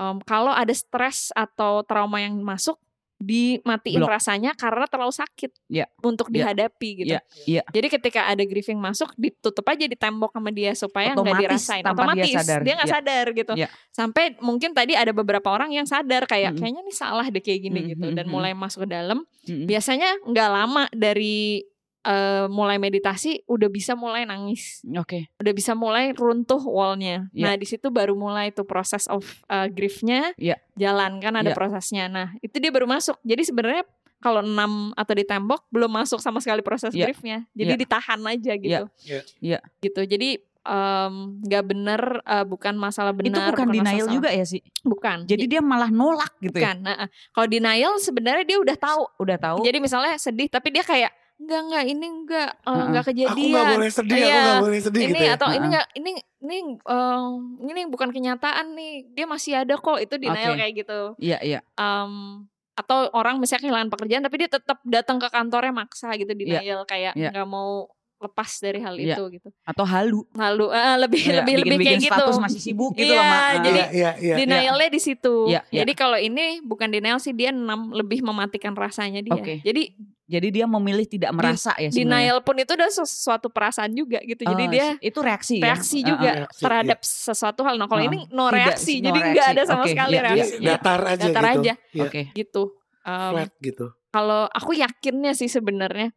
em, 0.00 0.16
kalau 0.24 0.56
ada 0.56 0.72
stres 0.72 1.36
atau 1.36 1.84
trauma 1.84 2.24
yang 2.24 2.40
masuk, 2.40 2.80
dimatiin 3.16 3.98
Blok. 3.98 4.12
rasanya 4.12 4.52
karena 4.52 4.84
terlalu 4.84 5.08
sakit 5.10 5.50
Iya. 5.66 5.88
untuk 6.00 6.28
Iya. 6.28 6.52
dihadapi 6.52 6.88
gitu. 6.96 7.14
Iya, 7.16 7.20
iya. 7.46 7.62
Jadi 7.66 7.86
ketika 7.90 8.20
ada 8.24 8.42
grieving 8.42 8.76
masuk, 8.76 9.08
ditutup 9.16 9.64
aja 9.64 9.82
di 9.82 9.96
tembok 9.96 10.30
sama 10.30 10.50
dia 10.50 10.72
supaya 10.72 11.12
nggak 11.12 11.24
Otomatis 11.24 11.42
dirasain. 11.64 11.82
tanpa 11.82 11.96
dia 11.96 12.06
Otomatis 12.12 12.34
sadar. 12.36 12.60
dia 12.60 12.72
nggak 12.74 12.88
Iya. 12.88 12.96
sadar 13.00 13.26
gitu. 13.32 13.52
Iya. 13.56 13.68
Sampai 13.88 14.24
mungkin 14.38 14.70
tadi 14.70 14.92
ada 14.92 15.10
beberapa 15.10 15.48
orang 15.48 15.70
yang 15.70 15.84
sadar 15.84 16.24
kayak 16.24 16.52
Mm-mm. 16.52 16.60
kayaknya 16.60 16.82
nih 16.82 16.92
salah 16.94 17.26
deh 17.26 17.40
kayak 17.40 17.60
gini 17.62 17.80
Mm, 17.82 17.88
gitu 17.90 18.06
dan 18.12 18.26
mulai 18.26 18.52
masuk 18.52 18.84
ke 18.84 18.92
dalam 18.92 19.24
Mm-mm. 19.42 19.64
biasanya 19.64 20.12
nggak 20.22 20.48
lama 20.48 20.84
dari 20.92 21.64
eh, 22.06 22.46
mulai 22.46 22.78
meditasi 22.78 23.42
udah 23.44 23.66
bisa 23.66 23.92
mulai 23.92 24.22
nangis 24.22 24.80
Oke. 24.94 25.26
udah 25.36 25.52
bisa 25.52 25.74
mulai 25.74 26.14
runtuh 26.14 26.62
wallnya 26.62 27.26
Iya. 27.34 27.42
nah 27.42 27.54
di 27.54 27.66
situ 27.66 27.90
baru 27.90 28.14
mulai 28.14 28.50
tuh 28.50 28.62
proses 28.62 29.04
of 29.06 29.26
uh, 29.46 29.66
griefnya 29.66 30.30
Iya. 30.38 30.56
jalan 30.74 31.18
kan 31.18 31.34
ada 31.34 31.50
Iya. 31.50 31.56
prosesnya 31.56 32.06
nah 32.06 32.30
itu 32.38 32.56
dia 32.56 32.70
baru 32.70 32.86
masuk 32.86 33.18
jadi 33.20 33.42
sebenarnya 33.42 33.82
kalau 34.16 34.40
enam 34.40 34.94
atau 34.94 35.12
di 35.12 35.22
tembok 35.22 35.66
belum 35.68 35.90
masuk 35.92 36.18
sama 36.18 36.38
sekali 36.38 36.62
proses 36.62 36.94
Iya. 36.94 37.04
griefnya 37.04 37.38
jadi 37.52 37.74
Iya. 37.74 37.80
ditahan 37.80 38.20
aja 38.22 38.52
gitu 38.54 38.84
Iya. 39.02 39.20
Iya. 39.40 39.58
gitu 39.80 40.00
jadi 40.02 40.38
em, 40.66 41.14
nggak 41.42 41.64
bener 41.64 42.02
uh, 42.22 42.42
bukan 42.42 42.74
masalah 42.74 43.14
benar 43.14 43.38
Itu 43.38 43.54
bukan 43.54 43.68
denial 43.70 44.02
salah. 44.02 44.14
juga 44.14 44.28
ya 44.30 44.42
sih. 44.42 44.58
bukan 44.82 45.22
Jadi 45.22 45.46
dia 45.46 45.62
malah 45.62 45.90
nolak 45.90 46.34
gitu 46.40 46.58
ya. 46.58 46.74
bukan 46.74 46.76
Nah, 46.82 47.06
kalau 47.30 47.46
denial 47.46 47.94
sebenarnya 47.98 48.42
dia 48.44 48.58
udah 48.58 48.74
tahu 48.74 49.02
Udah 49.22 49.38
tahu. 49.38 49.58
jadi 49.62 49.78
misalnya 49.78 50.18
sedih 50.18 50.50
tapi 50.50 50.74
dia 50.74 50.82
kayak 50.82 51.14
enggak 51.36 51.60
enggak 51.62 51.84
ini 51.86 52.06
enggak 52.06 52.50
eh, 52.56 52.68
Heeh. 52.68 52.84
enggak 52.88 53.04
kejadian. 53.04 53.30
Aku 53.30 53.44
nggak 53.46 53.66
boleh 53.70 53.90
sedih, 53.90 54.16
aku 54.16 54.24
Iya. 54.24 54.40
nggak 54.40 54.62
boleh 54.64 54.80
sedih 54.80 55.00
ini 55.00 55.10
gitu 55.10 55.22
ya. 55.22 55.32
atau 55.34 55.46
ini 55.46 55.54
Heeh. 55.54 55.66
enggak 55.68 55.86
ini 55.92 56.10
ini 56.38 56.56
eh, 56.78 57.26
ini 57.66 57.80
bukan 57.86 58.08
kenyataan 58.10 58.66
nih. 58.72 58.92
Dia 59.12 59.26
masih 59.26 59.52
ada 59.56 59.74
kok. 59.76 59.98
Itu 59.98 60.14
denial 60.16 60.52
Oke. 60.52 60.60
kayak 60.60 60.72
gitu. 60.76 61.00
Iya, 61.18 61.38
iya. 61.40 61.58
Em, 61.74 62.44
atau 62.72 63.08
orang 63.10 63.36
misalnya 63.36 63.64
kehilangan 63.64 63.88
pekerjaan 63.88 64.22
tapi 64.22 64.36
dia 64.36 64.50
tetap 64.50 64.78
datang 64.82 65.16
ke 65.16 65.28
kantornya 65.28 65.72
maksa 65.72 66.12
gitu 66.14 66.28
Iya. 66.30 66.60
denial 66.60 66.80
kayak 66.84 67.12
Iya. 67.16 67.32
nggak 67.32 67.48
mau 67.48 67.88
lepas 68.16 68.48
dari 68.58 68.80
hal 68.80 68.96
Iya. 68.96 69.12
itu 69.12 69.22
gitu. 69.30 69.48
Atau 69.62 69.84
halu. 69.84 70.24
Lalu 70.32 70.72
eh, 70.72 70.96
lebih 70.98 71.20
Iya, 71.22 71.34
lebih 71.40 71.54
lebih 71.56 71.68
bikin-bikin 71.76 71.84
kayak 71.86 72.00
gitu. 72.00 72.16
status 72.16 72.36
masih 72.38 72.60
sibuk 72.62 72.92
gitu 72.92 73.12
Iya, 73.12 73.16
loh, 73.16 73.24
Mak. 73.28 73.44
jadi 73.60 73.68
Iya, 73.68 73.86
iya, 73.92 74.10
iya. 74.16 74.34
Denialnya 74.40 74.88
di 74.88 75.00
situ. 75.00 75.36
Iya, 75.48 75.60
iya. 75.68 75.84
Jadi 75.84 75.92
kalau 75.92 76.16
ini 76.16 76.44
bukan 76.60 76.88
denial 76.88 77.16
sih 77.16 77.32
dia 77.32 77.52
enam 77.52 77.92
lebih 77.92 78.20
mematikan 78.20 78.72
rasanya 78.72 79.20
dia. 79.20 79.36
Oke. 79.36 79.60
Jadi 79.60 79.92
Jadi 80.26 80.48
dia 80.50 80.66
memilih 80.66 81.06
tidak 81.06 81.30
merasa 81.30 81.70
ya 81.78 81.86
sebenarnya. 81.86 82.34
denial 82.34 82.38
pun 82.42 82.58
itu 82.58 82.72
udah 82.74 82.90
sesuatu 82.90 83.46
perasaan 83.46 83.94
juga 83.94 84.18
gitu. 84.20 84.42
Jadi 84.42 84.64
Oh, 84.64 84.70
dia 84.70 84.86
itu 84.98 85.18
reaksi 85.22 85.54
ya? 85.56 85.70
reaksi 85.70 85.98
juga 86.02 86.30
Reaksi, 86.42 86.60
terhadap 86.60 86.98
sesuatu 87.00 87.60
hal. 87.62 87.78
Nah 87.78 87.86
kalau 87.86 88.02
Heeh. 88.02 88.10
ini 88.10 88.34
no 88.34 88.50
Tidak, 88.50 88.58
reaksi, 88.58 88.94
no 88.98 89.06
jadi 89.06 89.18
nggak 89.22 89.46
ada 89.46 89.54
reaksi. 89.54 89.70
sama 89.70 89.82
Oke, 89.82 89.90
sekali 89.94 90.10
iya, 90.10 90.18
iya, 90.18 90.26
Jadi 90.26 90.34
reaksinya. 90.34 90.66
datar 90.68 91.00
aja 91.00 91.22
Datar 91.22 91.44
gitu. 91.44 91.54
aja. 91.54 91.72
Iya, 91.94 92.02
Oke. 92.04 92.22
Gitu. 92.34 92.62
Um, 93.06 93.30
Flat 93.38 93.52
gitu. 93.62 93.86
kalau 94.10 94.42
aku 94.50 94.70
yakinnya 94.74 95.30
sih 95.30 95.46
sebenarnya 95.46 96.10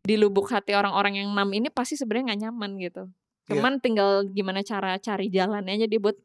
di 0.00 0.14
lubuk 0.16 0.48
hati 0.48 0.72
orang-orang 0.72 1.20
yang 1.20 1.28
enam 1.30 1.52
ini 1.52 1.68
pasti 1.68 1.94
sebenarnya 1.94 2.32
nggak 2.32 2.40
nyaman 2.42 2.70
gitu. 2.80 3.02
Iya. 3.04 3.48
Cuman 3.52 3.72
tinggal 3.78 4.10
gimana 4.26 4.64
cara 4.64 4.96
cari 4.96 5.28
jalannya 5.28 5.76
aja 5.76 5.84
dia 5.84 6.00
buat 6.00 6.16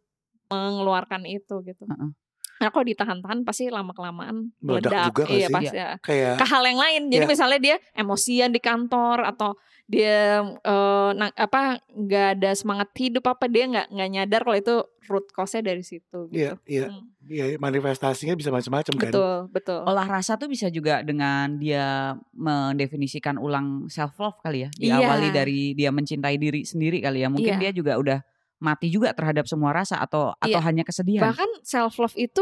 mengeluarkan 0.47 1.27
itu 1.27 1.59
gitu. 1.61 1.83
Heeh. 1.83 2.09
Nah 2.57 2.69
kalau 2.69 2.85
ditahan-tahan 2.85 3.39
pasti 3.41 3.69
lama 3.69 3.91
kelamaan 3.91 4.49
Meledak 4.59 4.89
meledak. 4.89 5.05
juga 5.07 5.23
iya 5.27 5.45
sih? 5.45 5.53
pasti. 5.53 5.75
ya. 5.75 5.89
Kayak 5.99 6.33
Ke 6.37 6.45
hal 6.45 6.63
yang 6.65 6.79
lain. 6.79 7.01
Jadi 7.07 7.23
Iya. 7.23 7.29
misalnya 7.29 7.59
dia 7.59 7.75
emosian 7.93 8.49
di 8.49 8.59
kantor 8.59 9.17
atau 9.23 9.53
dia 9.85 10.43
eh, 10.43 11.09
na- 11.13 11.31
apa 11.33 11.61
nggak 11.87 12.27
ada 12.35 12.51
semangat 12.51 12.91
hidup 12.93 13.23
apa 13.25 13.47
dia 13.47 13.63
nggak 13.65 13.87
nggak 13.87 14.09
nyadar 14.11 14.41
kalau 14.41 14.57
itu 14.57 14.75
root 15.07 15.31
cause-nya 15.31 15.63
dari 15.63 15.79
situ 15.79 16.27
Iya, 16.27 16.51
gitu. 16.51 16.55
iya. 16.67 16.85
Hmm. 16.87 17.07
Iya, 17.23 17.45
manifestasinya 17.57 18.33
bisa 18.33 18.49
macam-macam 18.49 18.93
kan. 18.93 19.11
Betul, 19.11 19.35
betul. 19.49 19.79
Olah 19.83 20.07
rasa 20.09 20.35
tuh 20.35 20.47
bisa 20.47 20.67
juga 20.67 20.99
dengan 21.01 21.55
dia 21.55 22.15
mendefinisikan 22.33 23.35
ulang 23.35 23.87
self 23.87 24.15
love 24.17 24.39
kali 24.39 24.63
ya. 24.63 24.69
Iya. 24.73 24.95
Diawali 24.97 25.29
dari 25.31 25.59
dia 25.73 25.89
mencintai 25.89 26.35
diri 26.35 26.63
sendiri 26.63 26.99
kali 26.99 27.21
ya. 27.21 27.29
Mungkin 27.29 27.53
Iya. 27.53 27.61
dia 27.61 27.71
juga 27.73 27.95
udah 27.95 28.19
mati 28.57 28.87
juga 28.87 29.13
terhadap 29.13 29.45
semua 29.45 29.69
rasa 29.71 29.97
atau 29.97 30.33
atau 30.33 30.49
Iya. 30.49 30.65
hanya 30.65 30.83
kesedihan. 30.83 31.29
Bahkan 31.29 31.61
self 31.61 31.97
love 31.97 32.15
itu 32.15 32.41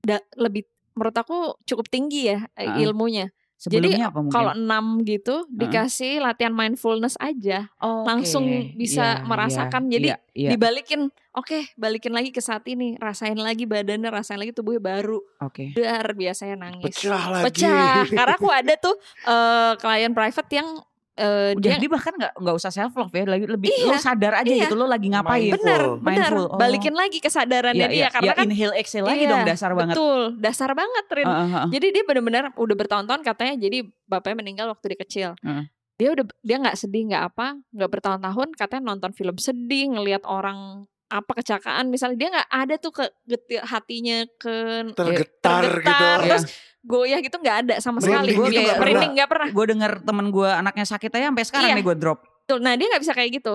da- 0.00 0.24
lebih 0.36 0.64
menurut 0.92 1.16
aku 1.16 1.38
cukup 1.64 1.88
tinggi 1.88 2.30
ya 2.30 2.44
Heeh. 2.54 2.82
ilmunya. 2.82 3.28
Sebelumnya 3.56 4.12
apa 4.12 4.20
mungkin? 4.20 4.36
Kalau 4.36 4.52
enam 4.52 5.00
gitu 5.00 5.48
dikasih 5.48 6.20
latihan 6.20 6.52
mindfulness 6.52 7.16
aja, 7.16 7.72
Oke, 7.80 8.04
langsung 8.04 8.44
bisa 8.76 9.16
iya, 9.16 9.24
merasakan. 9.24 9.88
iya, 9.88 9.92
Jadi 9.96 10.08
iya, 10.12 10.16
iya. 10.36 10.50
dibalikin, 10.52 11.08
oke 11.32 11.72
balikin 11.72 12.12
lagi 12.12 12.36
ke 12.36 12.44
saat 12.44 12.68
ini, 12.68 13.00
rasain 13.00 13.40
lagi 13.40 13.64
badannya, 13.64 14.12
rasain 14.12 14.36
lagi 14.36 14.52
tubuhnya 14.52 14.84
baru. 14.84 15.24
Oke. 15.40 15.72
Dar 15.72 16.04
biasanya 16.12 16.68
nangis. 16.68 16.84
Pecah 16.84 17.22
lagi. 17.32 17.44
Pecah. 17.48 18.04
Karena 18.12 18.34
aku 18.36 18.48
ada 18.52 18.74
tuh 18.76 18.92
eh, 19.24 19.72
klien 19.80 20.12
private 20.12 20.50
yang 20.52 20.68
eh, 21.16 21.52
dia 21.56 21.80
Jadi 21.80 21.86
bahkan 21.88 22.12
nggak 22.12 22.32
nggak 22.36 22.54
usah 22.60 22.68
self 22.68 22.92
love 22.92 23.10
ya, 23.10 23.24
lagi 23.24 23.48
lebih 23.48 23.72
Iya, 23.72 23.88
lo 23.88 23.96
sadar 23.96 24.32
aja 24.40 24.52
iya. 24.52 24.68
gitu 24.68 24.76
lo 24.76 24.84
lagi 24.84 25.08
ngapain. 25.08 25.48
Benar, 25.56 25.80
benar, 25.96 26.30
Mindful, 26.30 26.44
oh. 26.52 26.58
balikin 26.60 26.92
lagi 26.92 27.18
kesadarannya 27.18 27.88
Iya, 27.88 27.92
dia 27.92 28.00
iya, 28.04 28.08
karena 28.12 28.32
ya, 28.32 28.34
kan 28.36 28.46
inhale 28.46 28.74
exhale 28.76 29.06
lagi 29.08 29.24
Iya, 29.24 29.30
dong 29.32 29.42
dasar 29.48 29.70
banget. 29.72 29.94
Betul, 29.96 30.20
dasar 30.36 30.70
banget 30.76 31.04
Rin. 31.10 31.26
Heeh, 31.26 31.48
heeh. 31.56 31.68
Jadi 31.72 31.86
dia 31.90 32.02
benar-benar 32.04 32.44
udah 32.54 32.76
bertahun-tahun 32.76 33.22
katanya 33.24 33.54
jadi 33.56 33.78
bapaknya 34.04 34.36
meninggal 34.44 34.66
waktu 34.70 34.84
dia 34.92 34.98
kecil. 35.00 35.28
Heeh. 35.40 35.64
Dia 35.96 36.08
udah 36.12 36.24
dia 36.44 36.56
nggak 36.60 36.76
sedih 36.76 37.02
nggak 37.08 37.24
apa, 37.32 37.46
nggak 37.72 37.90
bertahun-tahun 37.90 38.48
katanya 38.52 38.82
nonton 38.92 39.10
film 39.16 39.36
sedih, 39.40 39.96
ngelihat 39.96 40.28
orang 40.28 40.84
apa 41.06 41.38
kecelakaan 41.38 41.86
misalnya 41.86 42.18
dia 42.18 42.28
nggak 42.34 42.50
ada 42.50 42.74
tuh 42.82 42.90
ke 42.90 43.04
getir 43.30 43.62
hatinya 43.62 44.26
ke 44.42 44.90
Tergetar, 44.90 45.62
gitu. 45.62 45.86
tergetar, 45.86 46.18
Iya. 46.18 46.26
terus 46.34 46.44
goyah 46.86 47.18
gitu 47.18 47.36
nggak 47.36 47.56
ada 47.66 47.74
sama 47.82 47.98
sekali. 47.98 48.30
Merinding 48.32 48.46
gitu 48.46 48.54
Iya, 48.54 48.64
nggak 48.64 48.78
pernah. 48.80 49.08
nggak 49.12 49.28
pernah. 49.28 49.48
Gue 49.50 49.66
denger 49.66 49.92
temen 50.06 50.26
gue 50.30 50.48
anaknya 50.48 50.86
sakit 50.86 51.10
aja 51.10 51.26
sampai 51.28 51.44
sekarang 51.44 51.68
Iya. 51.68 51.76
nih 51.76 51.84
gue 51.84 51.96
drop. 51.98 52.18
Betul. 52.46 52.58
Nah 52.62 52.72
dia 52.78 52.86
nggak 52.86 53.02
bisa 53.02 53.12
kayak 53.12 53.30
gitu. 53.42 53.54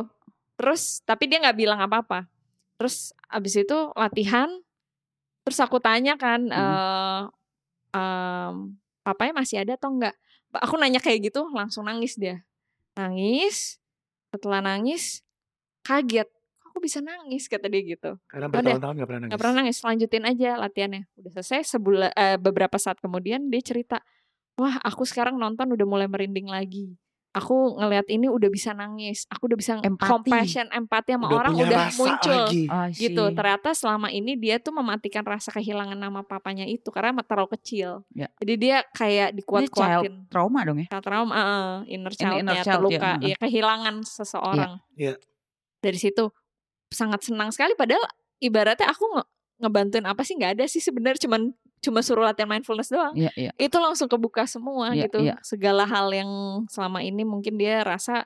Terus 0.59 0.81
tapi 1.01 1.23
dia 1.31 1.39
nggak 1.39 1.57
bilang 1.57 1.79
apa-apa. 1.79 2.27
Terus 2.75 3.15
abis 3.25 3.55
itu 3.57 3.77
latihan. 3.95 4.51
Terus 5.41 5.57
aku 5.57 5.81
tanya 5.81 6.19
kan, 6.19 6.45
eh 6.45 7.21
em, 7.91 8.77
papanya 9.01 9.41
masih 9.41 9.63
ada 9.65 9.73
atau 9.73 9.89
enggak? 9.89 10.13
Aku 10.53 10.77
nanya 10.77 10.99
kayak 11.01 11.31
gitu, 11.31 11.47
langsung 11.49 11.87
nangis 11.87 12.13
dia. 12.13 12.43
Nangis. 12.93 13.79
Setelah 14.29 14.61
nangis, 14.61 15.23
kaget. 15.81 16.29
Aku 16.81 16.89
bisa 16.89 16.97
nangis 16.97 17.45
kata 17.45 17.69
dia 17.69 17.85
gitu. 17.85 18.17
Karena 18.25 18.49
bertahun-tahun 18.49 18.95
gak 18.97 19.05
pernah 19.05 19.21
nangis. 19.21 19.33
Gak 19.37 19.41
pernah 19.45 19.55
nangis, 19.61 19.77
lanjutin 19.85 20.23
aja 20.25 20.49
latihannya. 20.57 21.01
Udah 21.13 21.31
selesai 21.37 21.77
sebulan 21.77 22.09
eh, 22.17 22.37
beberapa 22.41 22.73
saat 22.81 22.97
kemudian 22.97 23.53
dia 23.53 23.61
cerita, 23.61 24.01
wah 24.57 24.81
aku 24.81 25.05
sekarang 25.05 25.37
nonton 25.37 25.69
udah 25.77 25.85
mulai 25.85 26.09
merinding 26.09 26.49
lagi. 26.49 26.97
Aku 27.31 27.77
ngelihat 27.79 28.09
ini 28.09 28.27
udah 28.27 28.49
bisa 28.49 28.73
nangis, 28.73 29.23
aku 29.29 29.45
udah 29.47 29.55
bisa 29.61 29.71
Empati. 29.79 30.09
compassion, 30.09 30.67
empati 30.67 31.15
sama 31.15 31.31
Udah 31.31 31.37
orang 31.39 31.53
punya 31.53 31.63
udah 31.69 31.79
rasa 31.87 31.99
muncul. 32.01 32.33
lagi. 32.49 32.63
See. 32.67 32.99
Gitu. 33.07 33.23
Ternyata 33.31 33.69
selama 33.71 34.07
ini 34.11 34.33
dia 34.35 34.57
tuh 34.59 34.73
mematikan 34.75 35.23
rasa 35.23 35.47
kehilangan 35.53 35.95
nama 35.95 36.25
papanya 36.27 36.65
itu 36.67 36.89
karena 36.91 37.13
terlalu 37.23 37.55
kecil. 37.55 38.03
Ya. 38.11 38.27
Jadi 38.41 38.53
dia 38.59 38.83
kayak 38.91 39.37
dikuat-kuatin. 39.37 40.27
trauma 40.27 40.65
dong 40.65 40.81
ya. 40.83 40.91
Child 40.91 41.05
trauma, 41.07 41.33
eh, 41.85 41.93
inner 41.95 42.11
Ini 42.11 42.19
child-nya 42.19 42.41
inner 42.41 42.55
child, 42.57 42.67
ya, 42.67 42.73
terluka, 42.73 43.11
heeh. 43.21 43.29
ya 43.31 43.35
kehilangan 43.39 43.95
seseorang. 44.03 44.71
Iya. 44.99 45.13
Dari 45.79 45.97
situ 46.03 46.23
sangat 46.91 47.23
senang 47.23 47.49
sekali 47.55 47.73
padahal 47.79 48.03
ibaratnya 48.43 48.91
aku 48.91 49.05
nge 49.15 49.23
ngebantuin 49.61 50.05
apa 50.09 50.21
sih 50.25 50.35
nggak 50.35 50.59
ada 50.59 50.65
sih 50.67 50.81
sebenarnya 50.81 51.25
cuman 51.29 51.53
cuma 51.81 52.05
suruh 52.05 52.21
latihan 52.25 52.45
mindfulness 52.45 52.93
doang. 52.93 53.13
Iya, 53.17 53.33
iya. 53.33 53.51
Itu 53.57 53.81
langsung 53.81 54.05
kebuka 54.05 54.45
semua 54.45 54.93
Iya, 54.93 55.09
gitu. 55.09 55.17
iya. 55.25 55.37
Segala 55.41 55.89
hal 55.89 56.13
yang 56.13 56.29
selama 56.69 57.01
ini 57.01 57.25
mungkin 57.25 57.57
dia 57.57 57.81
rasa 57.81 58.25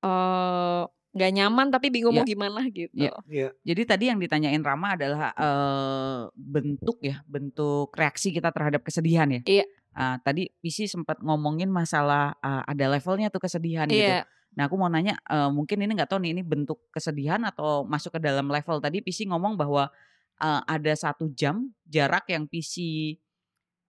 eh, 0.00 0.82
nggak 1.14 1.32
nyaman 1.36 1.68
tapi 1.70 1.92
bingung 1.92 2.16
Iya. 2.16 2.24
mau 2.24 2.28
gimana 2.28 2.60
gitu. 2.72 2.92
Iya. 2.96 3.12
Iya. 3.28 3.48
Jadi 3.60 3.82
tadi 3.84 4.04
yang 4.08 4.18
ditanyain 4.20 4.64
Rama 4.64 4.96
adalah 4.96 5.36
eh, 5.36 6.20
bentuk 6.32 6.96
ya, 7.04 7.20
bentuk 7.28 7.92
reaksi 7.92 8.32
kita 8.32 8.48
terhadap 8.52 8.80
kesedihan 8.84 9.28
ya. 9.28 9.40
Iya. 9.44 9.64
Ah, 9.94 10.16
tadi 10.24 10.50
Pisi 10.58 10.90
sempat 10.90 11.22
ngomongin 11.22 11.70
masalah 11.70 12.34
ah, 12.42 12.66
ada 12.66 12.88
levelnya 12.90 13.30
tuh 13.30 13.44
kesedihan 13.44 13.86
gitu. 13.86 14.26
Iya. 14.54 14.56
Nah 14.56 14.62
aku 14.70 14.78
mau 14.78 14.86
nanya 14.86 15.18
eh, 15.20 15.50
mungkin 15.50 15.82
ini 15.82 15.90
nggak 15.92 16.06
tahu 16.06 16.22
nih 16.22 16.30
ini 16.30 16.42
bentuk 16.42 16.78
kesedihan 16.88 17.42
atau 17.42 17.82
masuk 17.82 18.14
ke 18.14 18.20
dalam 18.22 18.46
level 18.46 18.78
tadi 18.78 19.02
PC 19.02 19.26
ngomong 19.26 19.58
bahwa 19.58 19.90
eh, 20.38 20.60
ada 20.64 20.92
satu 20.94 21.26
jam 21.28 21.74
jarak 21.84 22.30
yang 22.30 22.46
PC 22.46 22.74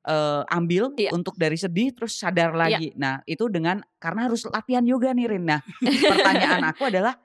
eh, 0.06 0.42
ambil 0.50 0.94
Iya. 0.96 1.14
untuk 1.14 1.34
dari 1.36 1.58
sedih 1.58 1.94
terus 1.94 2.18
sadar 2.18 2.54
lagi. 2.54 2.94
Nah 2.96 3.22
itu 3.26 3.46
dengan 3.48 3.82
karena 3.98 4.26
harus 4.26 4.46
latihan 4.46 4.86
yoga 4.86 5.14
nih 5.14 5.30
Rin. 5.30 5.46
Nah 5.46 5.62
pertanyaan 5.82 6.62
aku 6.70 6.90
adalah 6.90 7.18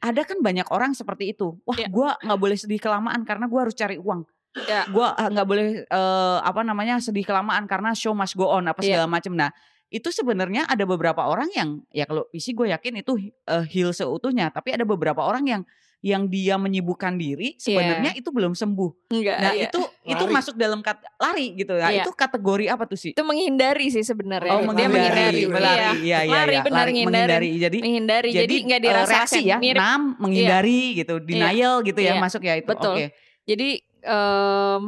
ada 0.00 0.22
kan 0.24 0.40
banyak 0.40 0.66
orang 0.72 0.94
seperti 0.94 1.34
itu. 1.36 1.58
Wah 1.62 1.76
Iya. 1.76 1.88
gua 1.90 2.14
nggak 2.18 2.40
boleh 2.40 2.56
sedih 2.56 2.80
kelamaan 2.80 3.22
karena 3.22 3.46
gua 3.46 3.68
harus 3.68 3.76
cari 3.76 3.98
uang. 3.98 4.24
Ya. 4.56 4.88
Gua 4.88 5.12
ah, 5.12 5.28
nggak 5.28 5.46
boleh 5.46 5.66
eh, 5.84 6.38
apa 6.40 6.64
namanya 6.64 6.96
sedih 6.96 7.22
kelamaan 7.22 7.68
karena 7.68 7.92
show 7.92 8.16
must 8.16 8.34
go 8.34 8.48
on 8.48 8.64
apa 8.66 8.80
Iya. 8.80 9.04
segala 9.04 9.06
macam. 9.06 9.32
Nah 9.36 9.50
itu 9.86 10.08
sebenarnya 10.10 10.66
ada 10.66 10.82
beberapa 10.82 11.22
orang 11.22 11.46
yang 11.54 11.78
ya 11.90 12.04
kalau 12.04 12.26
PC 12.28 12.52
gue 12.52 12.74
yakin 12.74 13.00
itu 13.00 13.12
eh, 13.46 13.64
heal 13.70 13.90
seutuhnya. 13.90 14.50
Tapi 14.50 14.74
ada 14.74 14.82
beberapa 14.82 15.22
orang 15.22 15.46
yang 15.46 15.62
yang 16.04 16.28
dia 16.28 16.54
menyibukkan 16.60 17.16
diri 17.16 17.56
sebenarnya 17.56 18.12
itu 18.14 18.28
belum 18.30 18.52
sembuh. 18.52 19.10
Enggak, 19.10 19.36
Nah 19.42 19.52
iya. 19.56 19.66
itu 19.66 19.80
itu 20.04 20.22
Lari. 20.22 20.34
masuk 20.38 20.54
dalam 20.54 20.78
kat, 20.84 21.00
lari 21.18 21.56
gitu. 21.56 21.72
Nah 21.72 21.88
Iya. 21.88 22.04
itu 22.04 22.10
kategori 22.12 22.66
apa 22.68 22.84
tuh 22.84 22.98
sih? 23.00 23.10
itu 23.16 23.22
menghindari 23.24 23.88
sih 23.88 24.04
sebenarnya. 24.04 24.54
Oh 24.54 24.60
Dia 24.60 24.86
menghindari, 24.86 24.92
menghindari, 24.92 25.42
melari, 25.48 25.80
Iya. 25.80 25.90
iya 26.04 26.18
iya 26.22 26.34
Lari, 26.36 26.52
iya, 26.52 26.62
benar, 26.62 26.78
lari, 26.86 26.92
menghindari. 27.00 27.50
Jadi 27.58 27.78
menghindari 27.80 28.30
jadi 28.30 28.54
nggak 28.68 28.80
eh, 28.80 28.84
dirasakan 28.84 29.18
reaksi 29.24 29.40
ya, 29.42 29.56
mirip 29.58 29.80
enam 29.80 30.02
menghindari 30.20 30.80
gitu, 30.94 31.14
denial 31.18 31.74
gitu 31.82 32.00
ya 32.04 32.12
Iya. 32.14 32.20
masuk 32.22 32.42
ya 32.44 32.54
itu. 32.54 32.68
Betul. 32.68 32.94
Oke. 32.94 33.06
jadi 33.42 33.68
em, 34.06 34.82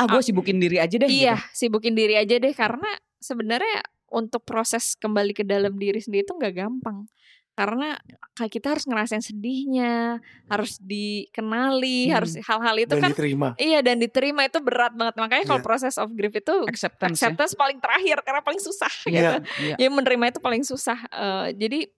Ah 0.00 0.06
gue 0.06 0.22
sibukin 0.24 0.58
diri 0.58 0.78
aja 0.78 0.96
deh. 0.96 1.06
iya 1.06 1.36
Gitu. 1.36 1.66
sibukin 1.68 1.92
diri 1.92 2.14
aja 2.14 2.34
deh 2.34 2.54
karena 2.56 2.88
sebenarnya 3.18 3.84
untuk 4.08 4.42
proses 4.42 4.96
kembali 4.96 5.32
ke 5.32 5.44
dalam 5.44 5.76
diri 5.76 5.98
sendiri 5.98 6.24
itu 6.24 6.34
nggak 6.34 6.54
gampang 6.54 7.04
karena 7.52 7.98
kayak 8.38 8.52
kita 8.54 8.70
harus 8.70 8.86
ngerasain 8.86 9.18
sedihnya 9.18 10.22
harus 10.46 10.78
dikenali 10.78 12.06
Hmm. 12.06 12.14
harus 12.14 12.32
hal-hal 12.38 12.76
itu 12.78 12.94
dan 12.94 13.02
kan 13.02 13.10
diterima. 13.10 13.48
iya 13.58 13.82
dan 13.82 13.98
diterima 13.98 14.46
itu 14.46 14.62
berat 14.62 14.94
banget 14.94 15.18
makanya 15.18 15.44
kalau 15.44 15.58
Iya. 15.58 15.66
proses 15.66 15.94
of 15.98 16.14
grief 16.14 16.32
itu 16.32 16.54
Acceptance. 16.64 17.18
ya. 17.18 17.26
acceptance 17.26 17.52
paling 17.54 17.82
terakhir 17.82 18.22
karena 18.22 18.40
paling 18.40 18.62
susah 18.62 18.92
Iya. 19.04 19.10
gitu 19.10 19.36
iya. 19.64 19.74
ya 19.76 19.88
menerima 19.90 20.24
itu 20.30 20.38
paling 20.38 20.62
susah 20.62 20.98
Eh, 21.08 21.48
jadi 21.56 21.90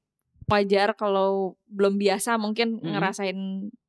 wajar 0.49 0.97
kalau 0.97 1.55
belum 1.69 1.95
biasa 1.95 2.35
mungkin 2.35 2.81
Mm-mm. 2.81 2.91
ngerasain 2.91 3.39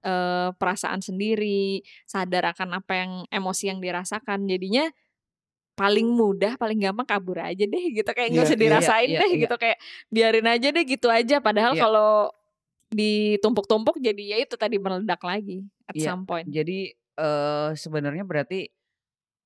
eh, 0.04 0.50
perasaan 0.54 1.00
sendiri 1.00 1.82
sadar 2.04 2.51
akan 2.51 2.78
apa 2.78 2.94
yang 3.00 3.12
emosi 3.30 3.72
yang 3.72 3.80
dirasakan 3.80 4.44
jadinya 4.44 4.92
paling 5.72 6.06
mudah 6.06 6.60
paling 6.60 6.78
gampang 6.78 7.08
kabur 7.08 7.40
aja 7.40 7.63
deh 7.63 7.86
gitu 7.90 8.06
kayak 8.08 8.30
nggak 8.36 8.44
Iya, 8.44 8.50
usah 8.51 8.58
iya, 8.58 8.63
dirasain 8.63 9.10
iya, 9.10 9.20
deh 9.24 9.30
iya. 9.32 9.42
gitu 9.48 9.56
kayak 9.58 9.78
biarin 10.08 10.48
aja 10.48 10.68
deh 10.70 10.84
gitu 10.86 11.08
aja 11.08 11.36
padahal 11.40 11.74
Iya. 11.74 11.82
kalau 11.82 12.12
ditumpuk-tumpuk 12.92 13.98
jadi 13.98 14.24
ya 14.36 14.38
itu 14.44 14.56
tadi 14.60 14.75
meledak 14.75 15.24
lagi 15.24 15.63
at 15.88 15.96
Iya. 15.96 16.12
some 16.12 16.24
point 16.28 16.46
Jadi 16.46 16.92
eh 16.92 17.70
sebenarnya 17.74 18.24
berarti 18.24 18.68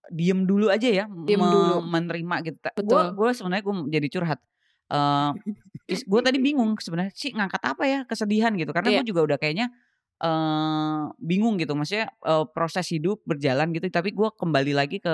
diem 0.06 0.46
dulu 0.46 0.70
aja 0.70 0.86
ya, 0.86 1.06
Diem 1.10 1.42
dulu. 1.42 1.82
menerima 1.82 2.36
gitu. 2.46 2.58
Gue 2.62 2.74
Betul. 2.78 3.06
gue 3.18 3.30
sebenarnya 3.34 3.64
gue 3.66 3.76
jadi 3.90 4.08
curhat. 4.14 4.40
Eh 4.86 5.32
gue 6.02 6.22
tadi 6.22 6.38
bingung 6.38 6.78
sebenarnya 6.78 7.10
sih 7.14 7.34
ngangkat 7.34 7.62
apa 7.62 7.84
ya 7.86 8.00
kesedihan 8.06 8.54
gitu 8.54 8.70
karena 8.70 8.90
Iya. 8.94 8.98
gue 9.02 9.08
juga 9.10 9.22
udah 9.26 9.38
kayaknya 9.38 9.74
eh 10.26 11.02
bingung 11.22 11.62
gitu 11.62 11.78
maksudnya 11.78 12.10
eh, 12.26 12.46
proses 12.50 12.90
hidup 12.90 13.22
berjalan 13.30 13.70
gitu 13.78 13.86
tapi 13.94 14.10
gue 14.10 14.26
kembali 14.34 14.74
lagi 14.74 14.98
ke 14.98 15.14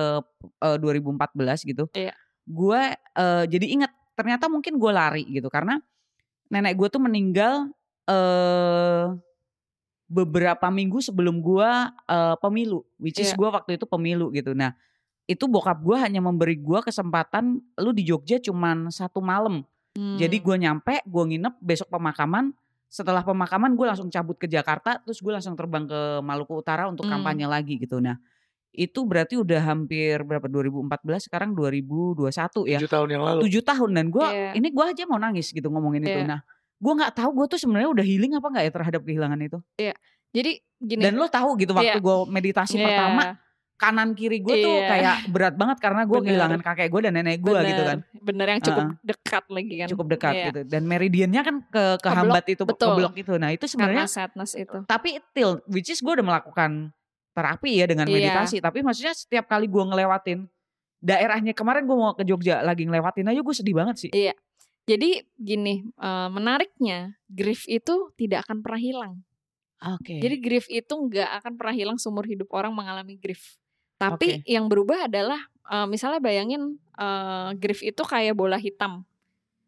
eh, 0.64 0.78
2014 0.80 1.68
gitu 1.68 1.92
Iya. 1.92 2.16
gue 2.48 2.82
eh, 2.96 3.44
jadi 3.52 3.66
ingat 3.76 3.92
ternyata 4.16 4.48
mungkin 4.48 4.80
gue 4.80 4.92
lari 4.96 5.28
gitu 5.28 5.52
karena 5.52 5.84
nenek 6.48 6.80
gue 6.80 6.88
tuh 6.88 7.04
meninggal 7.04 7.76
eh 8.08 9.06
beberapa 10.12 10.68
minggu 10.68 11.00
sebelum 11.00 11.40
gua 11.40 11.88
eh, 12.04 12.36
pemilu, 12.44 12.84
which 13.00 13.16
is 13.16 13.32
Iya. 13.32 13.40
gua 13.40 13.50
waktu 13.56 13.80
itu 13.80 13.88
pemilu 13.88 14.28
gitu. 14.36 14.52
Nah, 14.52 14.76
itu 15.24 15.48
bokap 15.48 15.80
gua 15.80 16.04
hanya 16.04 16.20
memberi 16.20 16.60
gua 16.60 16.84
kesempatan 16.84 17.64
lu 17.80 17.96
di 17.96 18.04
Jogja 18.04 18.36
cuman 18.44 18.92
satu 18.92 19.24
malam. 19.24 19.64
Jadi 19.96 20.40
Hmm. 20.40 20.44
gua 20.44 20.56
nyampe, 20.60 21.00
gua 21.08 21.24
nginep 21.32 21.56
besok 21.64 21.88
pemakaman. 21.88 22.52
Setelah 22.92 23.24
pemakaman 23.24 23.72
gue 23.74 23.88
langsung 23.88 24.12
cabut 24.12 24.36
ke 24.36 24.46
Jakarta, 24.46 25.00
terus 25.00 25.24
gue 25.24 25.32
langsung 25.32 25.56
terbang 25.56 25.88
ke 25.88 26.20
Maluku 26.20 26.60
Utara 26.60 26.86
untuk 26.86 27.08
Hmm. 27.08 27.18
kampanye 27.18 27.48
lagi 27.48 27.80
gitu. 27.80 28.04
Nah, 28.04 28.20
itu 28.70 29.08
berarti 29.08 29.40
udah 29.40 29.64
hampir 29.64 30.20
berapa 30.22 30.44
2014 30.46 31.24
sekarang 31.24 31.56
2021 31.56 32.68
ya. 32.68 32.80
Tujuh 32.80 32.92
tahun 32.92 33.08
yang 33.10 33.24
lalu. 33.24 33.40
tujuh 33.48 33.64
tahun 33.64 33.90
dan 33.92 34.06
gue 34.08 34.28
Iya. 34.28 34.52
ini 34.54 34.68
gue 34.70 34.86
aja 34.86 35.04
mau 35.08 35.16
nangis 35.18 35.50
gitu 35.50 35.68
ngomongin 35.68 36.04
itu. 36.04 36.20
Iya. 36.20 36.28
Nah, 36.28 36.40
gue 36.78 36.94
nggak 36.94 37.14
tahu 37.16 37.30
gue 37.32 37.46
tuh 37.48 37.60
sebenarnya 37.60 37.90
udah 37.90 38.04
healing 38.04 38.34
apa 38.34 38.48
nggak 38.50 38.66
ya 38.68 38.72
terhadap 38.72 39.02
kehilangan 39.02 39.40
itu. 39.40 39.58
jadi 40.32 40.52
gini 40.80 41.04
Dan 41.04 41.20
lo 41.20 41.28
tahu 41.28 41.60
gitu 41.60 41.76
waktu 41.76 41.92
Iya. 41.92 42.00
gue 42.00 42.16
meditasi 42.26 42.76
Iya. 42.76 42.88
pertama 42.88 43.24
kanan 43.82 44.14
kiri 44.14 44.46
gue 44.46 44.56
tuh 44.62 44.76
Iya. 44.78 44.88
kayak 44.94 45.16
berat 45.34 45.56
banget 45.58 45.78
karena 45.82 46.06
gue 46.06 46.20
kehilangan 46.22 46.62
kakek 46.62 46.94
gue 46.94 47.02
dan 47.02 47.14
nenek 47.18 47.42
gue 47.42 47.58
gitu 47.66 47.82
kan. 47.82 47.98
Bener, 48.22 48.46
yang 48.54 48.62
cukup 48.62 48.86
dekat 49.02 49.46
lagi 49.50 49.74
kan. 49.82 49.88
Cukup 49.90 50.06
dekat 50.14 50.34
Iya. 50.38 50.46
gitu. 50.54 50.62
Dan 50.70 50.82
meridiannya 50.86 51.42
kan 51.42 51.56
ke 51.66 51.84
kehambat 51.98 52.46
itu 52.46 52.64
betul. 52.70 52.94
keblok 52.94 53.18
itu. 53.18 53.34
Nah 53.42 53.50
itu 53.50 53.66
sebenarnya 53.66 54.06
sadness 54.06 54.54
itu. 54.54 54.86
tapi 54.86 55.18
till 55.34 55.66
which 55.66 55.90
is 55.90 55.98
gue 55.98 56.14
udah 56.14 56.22
melakukan 56.22 56.94
terapi 57.34 57.82
ya 57.82 57.90
dengan 57.90 58.06
Iya. 58.06 58.14
meditasi. 58.22 58.62
Tapi 58.62 58.86
maksudnya 58.86 59.18
setiap 59.18 59.50
kali 59.50 59.66
gue 59.66 59.82
ngelewatin 59.82 60.46
daerahnya 61.02 61.58
kemarin 61.58 61.90
gue 61.90 61.98
mau 61.98 62.14
ke 62.14 62.22
Jogja 62.22 62.62
lagi 62.62 62.86
ngelewatin 62.86 63.34
aja 63.34 63.42
gue 63.42 63.56
sedih 63.58 63.74
banget 63.74 63.98
sih. 63.98 64.12
Jadi 64.86 65.26
gini 65.42 65.90
eh, 65.90 66.30
menariknya 66.30 67.18
grief 67.26 67.66
itu 67.66 68.14
tidak 68.14 68.46
akan 68.46 68.62
pernah 68.62 68.82
hilang. 68.82 69.14
Oke. 69.82 70.22
Jadi 70.22 70.36
grief 70.38 70.70
itu 70.70 70.94
nggak 70.94 71.42
akan 71.42 71.54
pernah 71.58 71.74
hilang 71.74 71.98
seumur 71.98 72.30
hidup 72.30 72.54
orang 72.54 72.70
mengalami 72.70 73.18
grief 73.18 73.58
tapi 74.02 74.26
yang 74.50 74.66
berubah 74.66 75.06
adalah 75.06 75.38
eh, 75.68 75.86
misalnya 75.86 76.18
bayangin 76.18 76.82
eh, 76.98 77.50
grief 77.56 77.82
itu 77.82 78.02
kayak 78.02 78.34
bola 78.34 78.58
hitam 78.58 79.06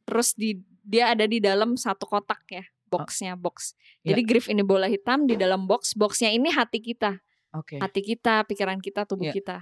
terus 0.04 0.34
di 0.34 0.58
dia 0.82 1.14
ada 1.14 1.24
di 1.24 1.38
dalam 1.38 1.78
satu 1.78 2.04
kotak 2.04 2.42
ya 2.50 2.66
boxnya 2.90 3.34
box 3.34 3.74
jadi 4.02 4.22
grief 4.22 4.50
ini 4.50 4.62
bola 4.62 4.86
hitam 4.86 5.24
di 5.24 5.34
dalam 5.34 5.64
box 5.66 5.94
boxnya 5.94 6.30
ini 6.30 6.50
hati 6.50 6.78
kita 6.78 7.22
oke 7.54 7.78
hati 7.78 8.02
kita, 8.02 8.44
pikiran 8.44 8.82
kita, 8.82 9.06
tubuh 9.06 9.30
Iya. 9.30 9.38
kita. 9.38 9.58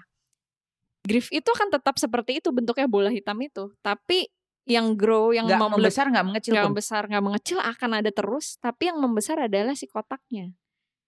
Grief 1.01 1.27
itu 1.33 1.51
kan 1.51 1.67
tetap 1.67 1.97
seperti 1.97 2.39
itu 2.39 2.53
bentuknya 2.53 2.85
bola 2.85 3.09
hitam 3.09 3.35
itu, 3.41 3.73
tapi 3.81 4.29
yang 4.63 4.93
grow, 4.93 5.33
yang 5.33 5.49
nggak 5.49 5.57
memble- 5.57 5.81
membesar 5.81 6.05
nggak 6.07 6.25
mengecil 6.29 6.53
yang 6.53 6.71
besar, 6.71 7.09
nggak 7.09 7.25
mengecil 7.25 7.57
akan 7.57 7.91
ada 7.99 8.11
terus, 8.13 8.55
tapi 8.61 8.87
yang 8.93 9.01
membesar 9.01 9.41
adalah 9.41 9.73
si 9.73 9.89
kotaknya. 9.89 10.53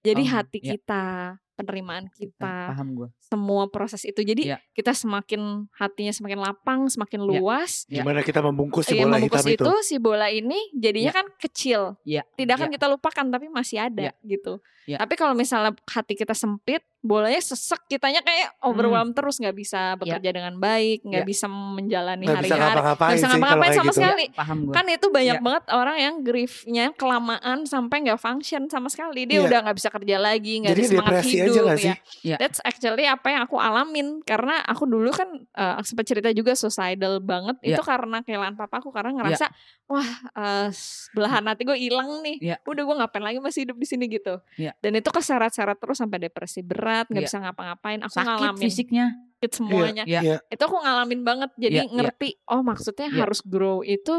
Jadi 0.01 0.23
Oh, 0.25 0.31
hati 0.33 0.59
iya. 0.59 0.75
kita, 0.75 1.05
penerimaan 1.53 2.09
kita, 2.13 2.73
paham 2.73 2.89
gue 2.97 3.09
semua 3.19 3.65
proses 3.69 4.05
itu. 4.05 4.21
Jadi 4.21 4.53
Iya. 4.53 4.57
kita 4.73 4.93
semakin 4.93 5.69
hatinya 5.73 6.13
semakin 6.13 6.39
lapang, 6.41 6.85
semakin 6.85 7.21
Iya. 7.23 7.27
luas. 7.29 7.71
Ya. 7.89 8.01
Gimana 8.01 8.21
kita 8.21 8.41
membungkus 8.41 8.85
si 8.85 8.97
Iya, 8.97 9.05
bola 9.05 9.17
membungkus 9.17 9.41
hitam 9.41 9.53
itu. 9.53 9.63
itu 9.65 9.73
si 9.81 9.95
bola 9.97 10.27
ini 10.29 10.59
jadinya 10.73 11.11
kan 11.13 11.25
kecil. 11.37 11.97
Iya, 12.05 12.21
Tidak 12.37 12.53
akan 12.53 12.69
iya. 12.69 12.75
kita 12.77 12.85
lupakan 12.89 13.25
tapi 13.29 13.47
masih 13.49 13.77
ada 13.81 14.13
gitu. 14.21 14.61
Iya. 14.85 14.97
Tapi 14.99 15.13
kalau 15.15 15.33
misalnya 15.33 15.73
hati 15.89 16.13
kita 16.13 16.35
sempit, 16.35 16.83
bolanya 17.03 17.37
sesek, 17.37 17.83
kitanya 17.85 18.23
kayak 18.23 18.55
overwhelm 18.63 19.11
terus 19.11 19.35
nggak 19.35 19.51
bisa 19.51 19.99
bekerja 19.99 20.31
dengan 20.31 20.55
baik, 20.55 21.03
nggak 21.03 21.21
Iya. 21.21 21.27
bisa 21.27 21.45
menjalani 21.51 22.23
Nggak 22.23 22.39
bisa 22.39 22.55
hari-hari, 22.55 22.63
ngapa-ngapain 22.71 23.03
nggak 23.03 23.11
bisa 23.11 23.19
sih 23.19 23.27
kalau 23.27 23.43
ngapa-ngapain 23.43 23.73
sama 23.73 23.83
gitu. 23.83 23.97
sekali. 23.99 24.25
paham 24.31 24.57
gue 24.63 24.73
Kan 24.73 24.85
itu 24.87 25.07
banyak 25.11 25.35
Iya. 25.35 25.43
banget 25.43 25.63
orang 25.69 25.97
yang 25.99 26.15
griefnya 26.23 26.85
kelamaan 26.95 27.57
sampai 27.63 27.97
nggak 28.01 28.17
function 28.17 28.61
sama 28.65 28.87
sekali. 28.87 29.27
Dia 29.27 29.35
Iya. 29.35 29.45
udah 29.45 29.59
nggak 29.61 29.77
bisa 29.77 29.89
kerja 29.91 30.15
lagi, 30.17 30.53
nggak 30.57 30.71
ada 30.71 30.79
semangat 30.81 31.11
depresi 31.19 31.35
aja 31.35 31.43
hidup 31.43 31.63
nggak 31.67 31.77
sih? 31.77 31.85
ya. 31.85 31.95
Iya. 32.23 32.35
That's 32.39 32.59
actually 32.61 33.03
apa 33.03 33.27
yang 33.29 33.41
aku 33.43 33.55
alamin 33.57 34.07
karena 34.23 34.55
aku 34.63 34.83
dulu 34.85 35.11
kan 35.11 35.27
eh, 35.43 35.75
sempat 35.83 36.05
cerita 36.07 36.31
juga 36.31 36.55
suicidal 36.55 37.19
banget 37.19 37.59
Iya. 37.59 37.75
itu 37.75 37.81
karena 37.83 38.23
kehilangan 38.23 38.55
papaku 38.55 38.89
karena 38.89 39.11
ngerasa 39.13 39.51
wah 39.85 40.07
eh, 40.33 40.67
belahan 41.11 41.43
hati 41.45 41.61
gue 41.61 41.75
hilang 41.75 42.23
nih. 42.23 42.37
Iya. 42.39 42.55
Udah 42.63 42.81
gue 42.81 42.95
ngapain 42.95 43.21
lagi 43.21 43.39
masih 43.39 43.67
hidup 43.67 43.75
di 43.75 43.85
sini 43.85 44.07
gitu. 44.07 44.39
Iya. 44.55 44.71
Dan 44.79 44.95
itu 44.95 45.11
keseret-seret 45.11 45.75
terus 45.75 45.99
sampai 45.99 46.17
depresi 46.21 46.63
berat, 46.63 46.91
nggak 47.09 47.23
Iya. 47.23 47.27
bisa 47.27 47.37
ngapa-ngapain. 47.41 47.99
Aku 48.05 48.13
sakit 48.13 48.27
ngalamin 48.29 48.61
fisiknya 48.61 49.05
sakit 49.37 49.51
semuanya. 49.51 50.03
Iya. 50.07 50.21
Iya. 50.23 50.37
Itu 50.47 50.63
aku 50.63 50.77
ngalamin 50.79 51.21
banget. 51.21 51.49
Jadi 51.57 51.75
Iya, 51.75 51.83
iya. 51.83 51.95
ngerti 51.97 52.29
oh 52.47 52.61
maksudnya 52.61 53.07
Iya. 53.09 53.19
harus 53.25 53.39
grow 53.43 53.81
itu 53.81 54.15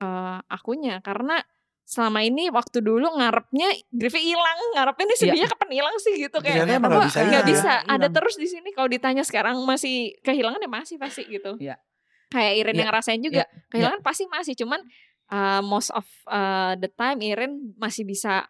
eh, 0.00 0.38
akunya 0.48 1.04
karena 1.04 1.36
selama 1.84 2.22
ini 2.22 2.54
waktu 2.54 2.80
dulu 2.80 3.18
ngarepnya 3.18 3.66
griefnya 3.90 4.22
hilang, 4.22 4.58
ngarepnya 4.78 5.04
nih 5.10 5.18
sedihnya 5.18 5.48
kapan 5.50 5.70
hilang 5.74 5.96
sih 5.98 6.14
gitu 6.16 6.38
kayak 6.38 6.62
nggak 6.62 7.02
bisa 7.10 7.20
hilang. 7.26 7.44
bisa. 7.44 7.72
Ada 7.82 8.06
Hilang. 8.06 8.14
terus 8.14 8.34
di 8.38 8.46
sini. 8.46 8.70
Kalau 8.70 8.86
ditanya 8.86 9.26
sekarang 9.26 9.58
masih 9.66 10.14
kehilangan 10.22 10.62
ya 10.62 10.70
masih 10.70 10.96
pasti 11.02 11.26
gitu. 11.26 11.58
Iya. 11.58 11.76
Kayak 12.30 12.52
Iren 12.56 12.70
Iya. 12.70 12.78
yang 12.78 12.88
ngerasain 12.94 13.20
juga. 13.20 13.42
Iya. 13.42 13.66
Kehilangan 13.74 14.00
pasti 14.06 14.24
masih. 14.30 14.54
Cuman 14.54 14.80
uh, 15.34 15.60
most 15.66 15.90
of 15.90 16.06
uh, 16.30 16.78
the 16.78 16.88
time 16.94 17.18
Iren 17.20 17.74
masih 17.74 18.06
bisa 18.06 18.46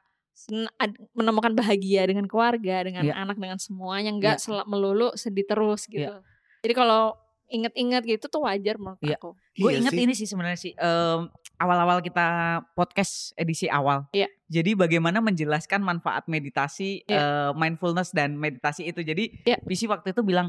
menemukan 1.12 1.53
bahagia 1.53 2.07
dengan 2.07 2.24
keluarga, 2.24 2.87
dengan 2.87 3.05
Iya. 3.05 3.14
anak, 3.18 3.37
dengan 3.37 3.59
semuanya. 3.61 4.11
Nggak 4.14 4.37
Iya. 4.38 4.42
sel- 4.42 4.66
melulu 4.66 5.12
sedih 5.14 5.44
terus 5.44 5.85
gitu. 5.85 6.09
Iya. 6.09 6.24
Jadi 6.62 6.74
kalau 6.74 7.16
inget-inget 7.50 8.03
gitu 8.07 8.31
tuh 8.31 8.46
wajar 8.46 8.79
menurut 8.79 9.03
Iya. 9.03 9.18
aku. 9.18 9.35
gue 9.61 9.70
Iya 9.74 9.79
inget 9.83 9.92
sih. 9.92 10.00
ini 10.07 10.12
sih 10.14 10.24
sebenarnya 10.24 10.57
sih 10.57 10.72
em, 10.72 11.26
awal-awal 11.59 11.98
kita 12.00 12.26
podcast 12.72 13.35
edisi 13.35 13.66
awal. 13.66 14.07
Iya. 14.14 14.31
Jadi 14.46 14.72
bagaimana 14.72 15.18
menjelaskan 15.18 15.83
manfaat 15.83 16.31
meditasi, 16.31 17.03
Iya. 17.05 17.18
eh, 17.18 17.50
mindfulness 17.53 18.14
dan 18.14 18.38
meditasi 18.38 18.87
itu. 18.87 19.03
Jadi 19.03 19.35
Iya. 19.44 19.59
Visi 19.66 19.85
waktu 19.85 20.14
itu 20.14 20.22
bilang 20.22 20.48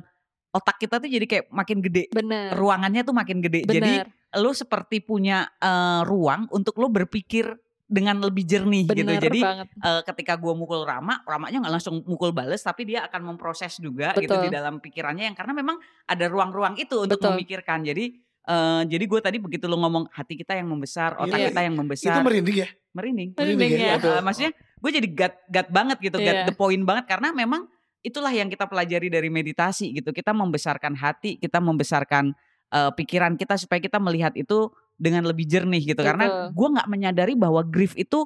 otak 0.52 0.78
kita 0.78 1.00
tuh 1.00 1.08
jadi 1.08 1.26
kayak 1.26 1.46
makin 1.50 1.82
gede, 1.82 2.08
Bener. 2.12 2.54
ruangannya 2.54 3.02
tuh 3.02 3.16
makin 3.16 3.42
gede. 3.42 3.66
Jadi 3.66 4.04
Bener. 4.04 4.08
lo 4.38 4.52
seperti 4.54 5.02
punya 5.02 5.50
eh, 5.58 6.02
ruang 6.06 6.48
untuk 6.52 6.78
lo 6.78 6.88
berpikir 6.88 7.50
dengan 7.92 8.24
lebih 8.24 8.48
jernih 8.48 8.88
gitu. 8.88 9.04
Bener 9.04 9.20
Jadi 9.20 9.40
banget. 9.44 9.68
eh, 9.76 10.02
ketika 10.08 10.40
gua 10.40 10.56
mukul 10.56 10.88
Rama, 10.88 11.20
Ramanya 11.28 11.68
nggak 11.68 11.74
langsung 11.76 12.00
mukul 12.08 12.32
bales, 12.32 12.64
tapi 12.64 12.88
dia 12.88 13.04
akan 13.04 13.36
memproses 13.36 13.76
juga 13.84 14.16
gitu 14.16 14.32
Betul. 14.32 14.48
di 14.48 14.50
dalam 14.50 14.80
pikirannya 14.80 15.28
yang 15.28 15.36
karena 15.36 15.52
memang 15.52 15.76
ada 16.08 16.26
ruang-ruang 16.32 16.80
itu 16.80 17.04
untuk 17.04 17.20
Betul. 17.20 17.36
memikirkan. 17.36 17.84
Jadi 17.84 18.16
eh, 18.42 18.82
jadi 18.88 19.04
gue 19.06 19.20
tadi 19.20 19.38
begitu 19.44 19.68
lo 19.68 19.76
ngomong 19.78 20.08
hati 20.16 20.40
kita 20.40 20.56
yang 20.56 20.72
membesar, 20.72 21.20
otak 21.20 21.36
Iya. 21.36 21.48
kita 21.52 21.62
yang 21.68 21.76
Itu 21.76 21.82
membesar, 21.84 22.20
merinding 22.24 22.58
ya. 22.64 22.68
merinding. 22.96 23.30
Merinding 23.36 23.72
Merinding 23.76 24.00
ya. 24.02 24.18
Eh, 24.18 24.24
maksudnya 24.24 24.52
gue 24.56 24.92
jadi 24.96 25.08
gut 25.12 25.34
gut 25.52 25.68
banget 25.70 25.98
gitu, 26.00 26.18
Iya. 26.18 26.26
get 26.26 26.38
the 26.48 26.56
point 26.56 26.82
banget 26.82 27.06
karena 27.06 27.36
memang 27.36 27.68
itulah 28.02 28.34
yang 28.34 28.50
kita 28.50 28.66
pelajari 28.66 29.12
dari 29.12 29.30
meditasi 29.30 29.94
gitu. 29.94 30.10
Kita 30.10 30.34
membesarkan 30.34 30.98
hati, 30.98 31.38
kita 31.38 31.62
membesarkan 31.62 32.34
eh, 32.72 32.92
pikiran 32.96 33.36
kita 33.36 33.60
supaya 33.60 33.78
kita 33.78 34.00
melihat 34.00 34.32
itu 34.34 34.72
dengan 34.96 35.28
lebih 35.28 35.46
jernih 35.46 35.82
gitu. 35.84 36.02
Karena 36.02 36.26
Betul. 36.26 36.46
gue 36.56 36.68
nggak 36.80 36.88
menyadari 36.88 37.34
bahwa 37.36 37.62
grief 37.62 37.94
itu 37.96 38.24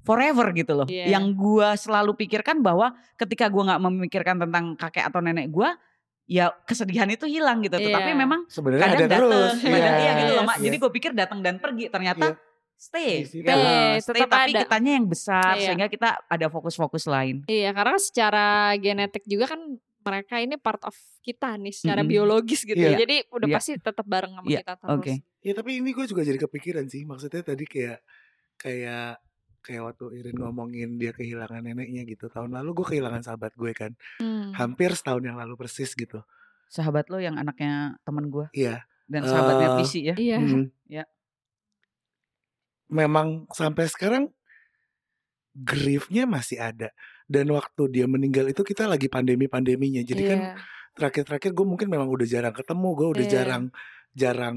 forever 0.00 0.52
gitu 0.56 0.72
loh. 0.72 0.88
Iya. 0.88 1.16
Yang 1.18 1.24
gue 1.36 1.68
selalu 1.76 2.12
pikirkan 2.16 2.64
bahwa 2.64 2.92
ketika 3.16 3.48
gue 3.48 3.62
nggak 3.64 3.80
memikirkan 3.80 4.36
tentang 4.40 4.64
kakek 4.76 5.04
atau 5.08 5.20
nenek 5.20 5.52
gue, 5.52 5.68
ya 6.24 6.54
kesedihan 6.64 7.10
itu 7.10 7.26
hilang 7.26 7.60
gitu. 7.60 7.76
Iya. 7.76 7.96
Tapi 8.00 8.10
memang 8.14 8.46
Sebenarnya 8.48 8.86
kadang 8.86 8.96
ada 8.96 9.06
datang, 9.08 9.20
terus. 9.28 9.52
kadang 9.60 9.96
iya 9.98 10.12
gitu 10.16 10.32
loh 10.32 10.44
Yes. 10.44 10.48
mak. 10.48 10.56
Jadi 10.60 10.76
Iya. 10.76 10.82
gue 10.84 10.90
pikir 10.94 11.10
datang 11.12 11.38
dan 11.42 11.54
pergi, 11.58 11.84
ternyata 11.90 12.26
Iya. 12.32 12.36
stay, 12.80 13.12
Stay, 13.28 13.44
gitu. 13.44 13.48
stay, 13.50 14.00
stay 14.00 14.20
tetap 14.24 14.30
tapi 14.30 14.50
ada. 14.54 14.60
kitanya 14.64 14.92
yang 14.96 15.04
besar 15.04 15.52
Iya. 15.58 15.64
sehingga 15.68 15.88
kita 15.90 16.08
ada 16.24 16.46
fokus-fokus 16.48 17.04
lain. 17.04 17.44
Iya, 17.44 17.70
karena 17.74 17.96
secara 18.00 18.46
genetik 18.78 19.24
juga 19.26 19.52
kan 19.52 19.60
mereka 20.00 20.36
ini 20.36 20.56
part 20.56 20.80
of 20.82 20.92
kita 21.20 21.54
nih 21.54 21.70
secara 21.70 22.00
Mm-mm. 22.00 22.10
biologis 22.10 22.62
gitu 22.62 22.74
Iya. 22.74 22.96
ya. 22.96 22.98
Jadi 23.00 23.16
udah 23.28 23.46
Iya. 23.46 23.56
pasti 23.56 23.70
tetap 23.76 24.04
bareng 24.04 24.32
sama 24.32 24.46
Iya, 24.46 24.60
kita 24.60 24.72
terus. 24.76 24.92
Oke. 24.96 25.12
Ya 25.40 25.52
tapi 25.52 25.70
ini 25.76 25.90
gue 25.90 26.04
juga 26.04 26.22
jadi 26.22 26.38
kepikiran 26.38 26.86
sih. 26.86 27.04
Maksudnya 27.04 27.40
tadi 27.40 27.64
kayak 27.64 28.00
kayak 28.56 29.20
kayak 29.60 29.82
waktu 29.84 30.04
Irin 30.16 30.36
ngomongin 30.36 30.96
dia 30.96 31.12
kehilangan 31.12 31.60
neneknya 31.60 32.04
gitu. 32.04 32.26
Tahun 32.26 32.48
lalu 32.48 32.72
gue 32.74 32.86
kehilangan 32.88 33.20
sahabat 33.22 33.52
gue 33.52 33.72
kan. 33.72 33.92
Hmm. 34.16 34.52
Hampir 34.52 34.92
setahun 34.92 35.20
yang 35.20 35.36
lalu 35.36 35.54
persis 35.54 35.92
gitu. 35.92 36.24
Sahabat 36.66 37.08
lo 37.08 37.18
yang 37.18 37.36
anaknya 37.36 37.98
temen 38.02 38.28
gue 38.28 38.46
Iya. 38.52 38.84
dan 39.04 39.22
sahabatnya 39.24 39.68
Eh, 39.68 39.76
Visi 39.80 40.00
ya. 40.06 40.14
Iya. 40.14 40.38
Hmm. 40.38 40.64
Ya. 40.86 41.04
Memang 42.90 43.46
sampai 43.50 43.86
sekarang 43.86 44.32
griefnya 45.52 46.24
masih 46.24 46.58
ada. 46.58 46.90
Dan 47.30 47.46
waktu 47.54 47.82
dia 47.88 48.10
meninggal 48.10 48.50
itu 48.50 48.66
kita 48.66 48.90
lagi 48.90 49.06
pandemi-pandeminya. 49.06 50.02
Jadi 50.02 50.22
kan 50.26 50.38
Iya. 50.42 50.54
terakhir-terakhir 50.98 51.54
gue 51.54 51.66
mungkin 51.66 51.86
memang 51.86 52.10
udah 52.10 52.26
jarang 52.26 52.50
ketemu. 52.50 52.88
Gue 52.98 53.08
udah 53.14 53.22
Iya. 53.24 53.32
jarang 53.32 53.64
jarang 54.10 54.56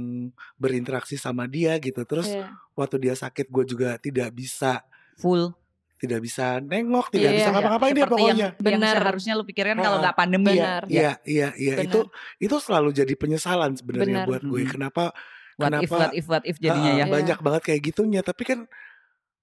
berinteraksi 0.57 1.13
sama 1.13 1.45
dia 1.45 1.77
gitu. 1.77 2.01
Terus 2.03 2.33
Iya. 2.33 2.49
waktu 2.73 2.97
dia 2.97 3.13
sakit 3.13 3.53
gue 3.53 3.63
juga 3.69 4.01
tidak 4.01 4.33
bisa 4.33 4.81
Full. 5.21 5.53
tidak 6.01 6.19
bisa 6.19 6.57
nengok, 6.59 7.13
tidak 7.13 7.31
Iya. 7.31 7.37
bisa 7.37 7.49
ngapa-ngapain 7.53 7.93
dia 7.93 8.07
pokoknya. 8.09 8.33
Yang, 8.33 8.41
yang 8.57 8.81
Benar. 8.81 8.95
seharusnya 8.97 9.33
lo 9.37 9.43
pikirkan 9.45 9.77
Ah, 9.77 9.83
kalau 9.85 9.97
nggak 10.01 10.17
pandemi. 10.17 10.57
Benar. 10.57 10.81
Ya. 10.89 10.89
Iya, 10.89 11.11
iya, 11.23 11.47
iya. 11.55 11.73
Benar. 11.77 11.85
Itu 11.85 11.99
itu 12.41 12.55
selalu 12.57 12.89
jadi 12.91 13.13
penyesalan 13.13 13.71
sebenarnya 13.77 14.25
Benar. 14.25 14.27
buat 14.27 14.41
gue. 14.43 14.61
Kenapa 14.65 15.13
What 15.53 15.69
if, 15.69 15.85
Kenapa- 15.85 15.97
what 16.01 16.13
if, 16.17 16.25
what 16.25 16.43
if 16.49 16.57
jadinya 16.57 16.91
Ah, 16.91 16.97
ya. 16.97 17.05
Iya. 17.05 17.13
banyak 17.13 17.39
banget 17.45 17.61
kayak 17.61 17.81
gitunya. 17.85 18.21
Tapi 18.25 18.41
kan 18.41 18.59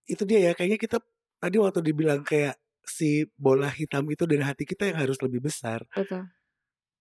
itu 0.04 0.26
dia 0.26 0.50
ya 0.50 0.52
kayaknya 0.58 0.74
kita 0.74 0.98
tadi 1.38 1.54
waktu 1.62 1.86
dibilang 1.86 2.26
kayak 2.26 2.58
si 2.84 3.24
bola 3.36 3.68
hitam 3.70 4.04
itu 4.10 4.24
dan 4.26 4.42
hati 4.44 4.64
kita 4.66 4.88
yang 4.90 4.98
harus 5.00 5.20
lebih 5.22 5.40
besar. 5.44 5.84
Betul. 5.94 6.26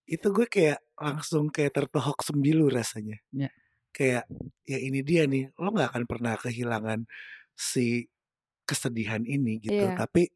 Itu 0.06 0.34
gue 0.34 0.46
kayak 0.46 0.80
langsung 0.98 1.48
kayak 1.54 1.72
tertohok 1.76 2.22
sembilu 2.26 2.66
rasanya. 2.70 3.18
Iya. 3.30 3.50
Kayak 3.90 4.24
ya 4.66 4.78
ini 4.78 5.00
dia 5.02 5.26
nih, 5.26 5.50
lo 5.58 5.70
nggak 5.74 5.90
akan 5.94 6.04
pernah 6.06 6.34
kehilangan 6.38 7.06
si 7.54 8.06
kesedihan 8.66 9.22
ini 9.26 9.58
gitu. 9.62 9.74
Iya. 9.74 9.98
Tapi 9.98 10.30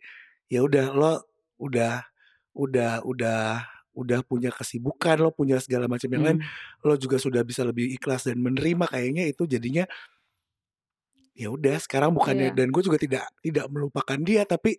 ya 0.50 0.62
udah 0.66 0.87
lo 0.94 1.12
udah 1.59 2.02
udah 2.54 3.02
udah 3.07 3.42
udah 3.94 4.20
punya 4.26 4.50
kesibukan, 4.50 5.22
lo 5.22 5.30
punya 5.30 5.62
segala 5.62 5.87
macam 5.87 6.11
yang 6.11 6.22
lain, 6.26 6.38
Hmm. 6.42 6.83
lo 6.83 6.98
juga 6.98 7.14
sudah 7.14 7.46
bisa 7.46 7.62
lebih 7.62 7.94
ikhlas 7.94 8.26
dan 8.26 8.42
menerima 8.42 8.90
kayaknya 8.90 9.30
itu 9.30 9.46
jadinya 9.46 9.87
ya 11.35 11.50
udah 11.50 11.78
sekarang 11.83 12.14
bukannya 12.14 12.54
Iya. 12.54 12.59
dan 12.59 12.70
gue 12.70 12.83
juga 12.83 12.98
tidak 12.98 13.26
tidak 13.42 13.66
melupakan 13.70 14.18
dia 14.22 14.46
tapi 14.46 14.78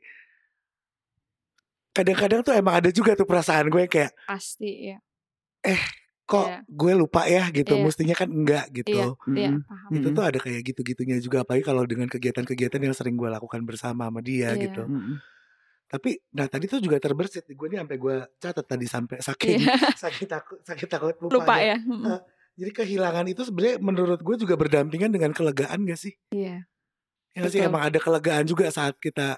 kadang-kadang 1.95 2.41
tuh 2.41 2.51
emang 2.51 2.75
ada 2.75 2.89
juga 2.89 3.15
tuh 3.15 3.23
perasaan 3.23 3.67
gue 3.67 3.87
kayak 3.87 4.11
Pasti 4.21 4.91
ya. 4.91 4.97
kok 6.25 6.41
Iya. 6.43 6.59
gue 6.65 6.93
lupa 6.95 7.21
ya 7.23 7.47
gitu 7.49 7.71
Iya. 7.71 7.83
mestinya 7.83 8.13
kan 8.13 8.25
enggak 8.27 8.65
gitu 8.73 8.91
Iya, 8.91 9.05
iya, 9.31 9.49
Mm-mm. 9.51 9.61
paham. 9.63 9.89
itu 9.93 10.07
tuh 10.11 10.23
ada 10.23 10.37
kayak 10.37 10.61
gitu-gitunya 10.65 11.15
juga 11.19 11.41
apalagi 11.41 11.61
kalau 11.61 11.85
dengan 11.85 12.05
kegiatan-kegiatan 12.07 12.81
yang 12.81 12.91
sering 12.91 13.13
gue 13.13 13.29
lakukan 13.29 13.61
bersama 13.61 14.09
sama 14.09 14.19
dia 14.19 14.51
Iya. 14.51 14.61
gitu 14.65 14.83
Mm-mm. 14.83 15.21
tapi 15.85 16.17
nah 16.31 16.45
tadi 16.45 16.65
tuh 16.65 16.77
juga 16.79 16.97
terbersit 16.97 17.45
gue 17.45 17.67
nih 17.67 17.79
sampai 17.79 17.95
gue 17.95 18.15
catat 18.35 18.65
tadi 18.65 18.85
sampai 18.85 19.17
saking 19.19 19.61
Iya. 19.61 19.77
sakit 20.03 20.27
takut 20.27 20.57
sakit 20.59 20.87
takut 20.87 21.13
Lupa 21.19 21.33
lupanya. 21.39 21.61
ya. 21.63 21.77
Mm-mm. 21.79 22.09
Ah. 22.09 22.21
jadi 22.53 22.71
kehilangan 22.73 23.25
itu 23.27 23.41
sebenarnya 23.43 23.77
menurut 23.79 24.19
gue 24.19 24.35
juga 24.35 24.55
berdampingan 24.55 25.09
dengan 25.09 25.29
kelegaan 25.29 25.85
gak 25.85 25.99
sih 25.99 26.17
Iya. 26.29 26.65
ya 27.31 27.37
nggak 27.37 27.51
sih 27.51 27.61
emang 27.61 27.83
ada 27.83 27.99
kelegaan 27.99 28.43
juga 28.43 28.65
saat 28.67 28.97
kita 28.97 29.37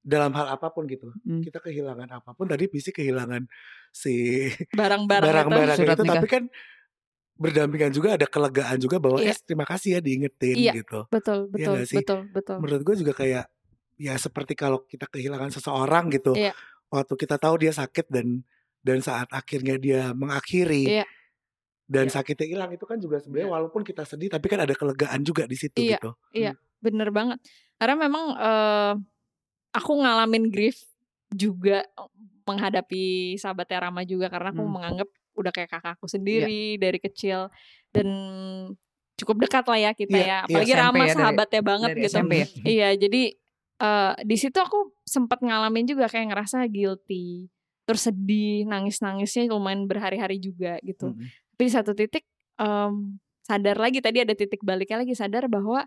dalam 0.00 0.30
hal 0.32 0.46
apa 0.48 0.70
pun 0.70 0.86
gitu 0.86 1.10
Hmm. 1.22 1.42
kita 1.42 1.58
kehilangan 1.58 2.08
apa 2.10 2.30
pun 2.32 2.46
tadi 2.46 2.66
visi 2.66 2.90
kehilangan 2.90 3.44
si 3.90 4.46
Barang-barang 4.72 5.48
itu. 5.76 5.84
itu 5.84 6.02
tapi 6.04 6.26
kan 6.26 6.42
berdampingan 7.38 7.92
juga 7.94 8.18
ada 8.18 8.26
kelegaan 8.26 8.78
juga 8.78 8.98
bahwa 8.98 9.22
Iya. 9.22 9.30
eh 9.30 9.38
terima 9.40 9.62
kasih 9.62 9.98
ya 9.98 10.00
diingetin 10.02 10.56
Iya. 10.58 10.72
gitu 10.82 11.06
Betul, 11.06 11.46
Iya 11.46 11.52
betul, 11.54 11.72
nggak 11.76 11.86
sih? 11.86 11.96
betul, 12.02 12.20
betul. 12.34 12.56
menurut 12.58 12.82
gue 12.82 12.96
juga 12.98 13.12
kayak 13.14 13.44
ya 13.94 14.14
seperti 14.14 14.52
kalau 14.54 14.82
kita 14.84 15.06
kehilangan 15.06 15.50
seseorang 15.50 16.10
gitu 16.10 16.34
Iya. 16.34 16.50
waktu 16.88 17.14
kita 17.14 17.38
tahu 17.38 17.62
dia 17.62 17.70
sakit 17.70 18.06
dan 18.08 18.42
dan 18.80 18.98
saat 18.98 19.30
akhirnya 19.30 19.78
dia 19.78 20.10
mengakhiri 20.12 21.02
Iya. 21.02 21.06
dan 21.84 22.06
Iya. 22.06 22.14
sakitnya 22.18 22.46
hilang 22.48 22.70
itu 22.70 22.84
kan 22.84 22.98
juga 22.98 23.18
sebenarnya 23.18 23.50
walaupun 23.50 23.82
kita 23.82 24.02
sedih 24.02 24.28
tapi 24.28 24.46
kan 24.46 24.58
ada 24.58 24.74
kelegaan 24.74 25.22
juga 25.22 25.46
di 25.46 25.54
situ 25.54 25.78
Iya. 25.78 25.98
gitu 25.98 26.10
Bener 26.78 27.10
banget. 27.10 27.42
Karena 27.74 27.94
memang 27.98 28.24
eh, 28.34 28.92
aku 29.70 29.92
ngalamin 29.96 30.48
grief 30.48 30.80
juga 31.28 31.84
menghadapi 32.44 33.36
sahabatnya 33.36 33.84
Rama 33.84 34.02
juga 34.02 34.28
karena 34.28 34.50
aku 34.50 34.62
Hmm. 34.62 34.72
menganggap 34.72 35.08
udah 35.34 35.52
kayak 35.52 35.70
kakakku 35.70 36.06
sendiri 36.06 36.76
dari 36.76 36.98
kecil 36.98 37.52
dan 37.88 38.08
cukup 39.14 39.44
dekat 39.44 39.64
lah 39.64 39.78
ya 39.78 39.90
kita 39.92 40.14
Iya, 40.14 40.18
ya. 40.18 40.26
iya, 40.26 40.38
Apalagi 40.44 40.72
SMP 40.72 40.80
Rama 40.80 40.96
ya, 40.96 41.04
dari- 41.04 41.14
sahabatnya 41.14 41.60
banget 41.62 41.88
dari 41.88 42.00
gitu. 42.00 42.10
SMP 42.10 42.32
ya. 42.34 42.46
Iya, 42.64 42.88
jadi 42.98 43.22
eh 43.78 44.12
di 44.24 44.36
situ 44.36 44.58
aku 44.58 44.78
sempat 45.04 45.38
ngalamin 45.38 45.86
juga 45.86 46.10
kayak 46.10 46.34
ngerasa 46.34 46.66
guilty, 46.66 47.46
terus 47.84 48.02
sedih, 48.04 48.66
nangis-nangisnya 48.66 49.46
lumayan 49.48 49.86
berhari-hari 49.86 50.38
juga 50.38 50.82
gitu. 50.82 51.14
Mm-mm. 51.14 51.28
Tapi 51.54 51.62
di 51.62 51.72
satu 51.72 51.92
titik 51.94 52.26
em, 52.58 53.18
sadar 53.40 53.78
lagi 53.78 54.02
tadi 54.02 54.18
ada 54.18 54.34
titik 54.34 54.60
baliknya 54.60 54.98
lagi 55.00 55.14
sadar 55.14 55.46
bahwa 55.46 55.86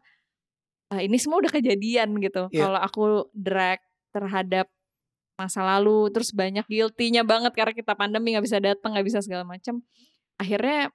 eh, 0.92 1.08
ini 1.08 1.18
semua 1.18 1.40
udah 1.40 1.52
kejadian 1.52 2.12
gitu. 2.20 2.52
Iya. 2.52 2.68
Kalau 2.68 2.80
aku 2.80 3.04
drag 3.32 3.80
terhadap 4.12 4.68
masa 5.40 5.64
lalu, 5.66 6.12
terus 6.14 6.30
banyak 6.36 6.68
guilty-nya 6.68 7.26
banget 7.26 7.56
karena 7.56 7.74
kita 7.74 7.96
pandemi 7.98 8.36
nggak 8.36 8.46
bisa 8.46 8.60
datang, 8.62 8.94
nggak 8.94 9.08
bisa 9.08 9.20
segala 9.24 9.48
macam. 9.48 9.82
Akhirnya 10.38 10.92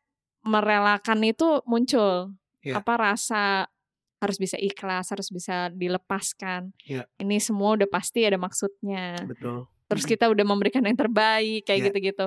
merelakan 0.47 1.19
itu 1.27 1.65
muncul 1.67 2.31
Iya. 2.63 2.83
apa 2.83 2.95
rasa 2.99 3.67
harus 4.23 4.39
bisa 4.43 4.59
ikhlas, 4.59 5.11
harus 5.11 5.29
bisa 5.31 5.71
dilepaskan. 5.75 6.71
Iya. 6.83 7.07
Ini 7.19 7.37
semua 7.43 7.75
udah 7.79 7.89
pasti 7.91 8.23
ada 8.27 8.39
maksudnya. 8.39 9.19
betul 9.27 9.67
Terus 9.87 10.03
kita 10.03 10.27
udah 10.27 10.43
memberikan 10.43 10.83
yang 10.83 10.99
terbaik 10.99 11.63
kayak 11.63 11.79
Iya. 11.79 11.87
gitu-gitu. 11.91 12.27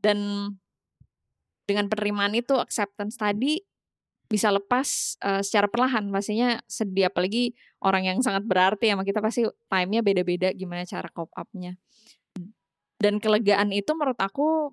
Dan 0.00 0.18
dengan 1.64 1.88
penerimaan 1.88 2.32
itu 2.36 2.56
acceptance 2.56 3.16
tadi 3.16 3.60
bisa 4.24 4.48
lepas 4.50 5.16
eh, 5.20 5.42
secara 5.44 5.68
perlahan 5.68 6.08
pastinya 6.08 6.58
sedih 6.64 7.08
apalagi 7.08 7.52
orang 7.84 8.08
yang 8.08 8.18
sangat 8.24 8.42
berarti 8.44 8.90
sama 8.90 9.04
kita 9.04 9.20
pasti 9.20 9.44
time-nya 9.68 10.00
beda-beda 10.00 10.48
gimana 10.50 10.82
cara 10.84 11.06
cope 11.12 11.32
up-nya. 11.36 11.76
Dan 12.96 13.20
kelegaan 13.20 13.68
itu 13.68 13.92
menurut 13.92 14.16
aku 14.16 14.72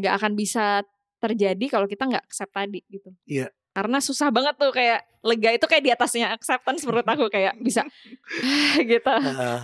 nggak 0.00 0.14
akan 0.16 0.32
bisa 0.32 0.80
terjadi 1.20 1.66
kalau 1.70 1.86
kita 1.86 2.08
nggak 2.08 2.24
accept 2.24 2.50
tadi 2.50 2.80
gitu. 2.88 3.12
Iya. 3.28 3.52
Karena 3.72 4.04
susah 4.04 4.28
banget 4.28 4.56
tuh 4.60 4.68
kayak 4.68 5.00
lega 5.24 5.50
itu 5.56 5.64
kayak 5.64 5.84
di 5.84 5.92
atasnya 5.94 6.28
acceptance 6.34 6.84
menurut 6.84 7.08
aku 7.08 7.28
kayak 7.28 7.56
bisa 7.60 7.84
gitu. 8.90 9.14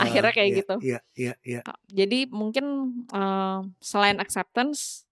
Akhirnya 0.00 0.32
kayak 0.32 0.48
Iya, 0.48 0.58
gitu. 0.64 0.74
iya 0.80 1.00
iya 1.16 1.32
iya 1.44 1.60
Jadi 1.88 2.28
mungkin 2.28 2.64
eh, 3.08 3.58
selain 3.80 4.20
acceptance, 4.20 5.08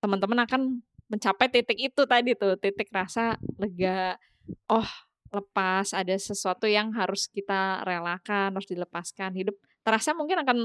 teman-teman 0.00 0.46
akan 0.46 0.62
mencapai 1.06 1.46
titik 1.48 1.78
itu 1.78 2.02
tadi 2.04 2.34
tuh 2.34 2.58
titik 2.58 2.90
rasa 2.90 3.38
lega 3.58 4.18
oh 4.70 4.88
lepas 5.30 5.90
ada 5.94 6.14
sesuatu 6.14 6.66
yang 6.66 6.94
harus 6.94 7.26
kita 7.30 7.82
relakan 7.82 8.54
harus 8.54 8.68
dilepaskan 8.70 9.34
hidup 9.34 9.54
terasa 9.82 10.14
mungkin 10.14 10.42
akan 10.42 10.58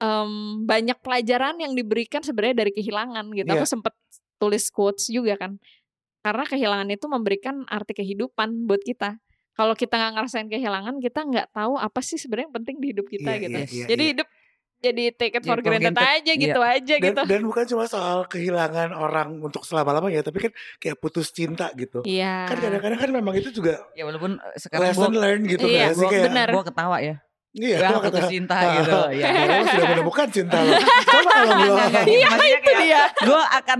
em, 0.00 0.32
banyak 0.64 0.98
pelajaran 1.00 1.56
yang 1.60 1.72
diberikan 1.76 2.20
sebenarnya 2.20 2.64
dari 2.66 2.72
kehilangan 2.72 3.24
gitu 3.32 3.48
Iya. 3.48 3.60
aku 3.60 3.66
sempet 3.68 3.94
tulis 4.40 4.64
quotes 4.72 5.08
juga 5.12 5.38
kan 5.38 5.56
karena 6.22 6.44
kehilangan 6.46 6.88
itu 6.92 7.06
memberikan 7.10 7.66
arti 7.68 7.92
kehidupan 7.94 8.66
buat 8.66 8.82
kita 8.82 9.16
kalau 9.52 9.76
kita 9.76 9.94
nggak 10.00 10.12
ngerasain 10.16 10.48
kehilangan 10.48 10.96
kita 10.98 11.20
nggak 11.28 11.48
tahu 11.52 11.76
apa 11.76 12.00
sih 12.00 12.16
sebenarnya 12.16 12.48
yang 12.48 12.56
penting 12.60 12.76
di 12.80 12.86
hidup 12.96 13.06
kita 13.06 13.30
Iya, 13.36 13.40
gitu 13.44 13.58
iya, 13.58 13.66
iya, 13.68 13.86
jadi 13.92 14.02
iya. 14.02 14.10
hidup 14.16 14.28
jadi 14.82 15.04
take 15.12 15.32
it 15.32 15.40
Ya, 15.40 15.46
for 15.46 15.54
for 15.54 15.62
granted 15.62 15.94
granted. 15.94 16.12
aja 16.18 16.32
gitu 16.34 16.60
aja 16.60 16.94
dan, 16.96 17.06
gitu 17.06 17.22
dan 17.24 17.40
bukan 17.42 17.64
cuma 17.64 17.84
soal 17.86 18.26
kehilangan 18.26 18.90
orang 18.90 19.38
untuk 19.38 19.62
selama-lamanya 19.62 20.20
tapi 20.20 20.42
kan 20.42 20.52
kayak 20.76 20.98
putus 20.98 21.30
cinta 21.30 21.70
gitu 21.72 22.02
Iya. 22.02 22.44
kan 22.44 22.58
kadang-kadang 22.58 22.98
kan 22.98 23.10
memang 23.12 23.34
itu 23.34 23.48
juga 23.50 23.78
Ya 23.92 24.02
walaupun 24.02 24.36
eh, 24.36 24.58
sekarang 24.58 24.82
lesson 24.84 25.08
gue 25.08 25.18
learned 25.18 25.46
gitu 25.48 25.64
Iya, 25.64 25.86
sih 25.88 25.98
gua, 25.98 26.10
kayak 26.10 26.24
benar. 26.26 26.48
gua 26.50 26.64
ketawa 26.64 26.96
ya. 26.98 27.16
iya 27.52 27.76
gua 27.80 28.00
putus 28.02 28.16
kata- 28.18 28.32
cinta 28.32 28.56
gitu. 28.76 28.98
Ya. 29.14 29.28
Lo 29.30 29.64
sudah 29.66 29.88
menemukan 29.88 30.26
cinta 30.28 30.56
lo 30.58 30.72
coba 31.12 31.30
kalau 31.30 31.52
belum 31.54 31.78
Iya, 32.08 32.28
itu 32.50 32.70
dia. 32.80 33.02
Gue 33.14 33.42
akan 33.54 33.78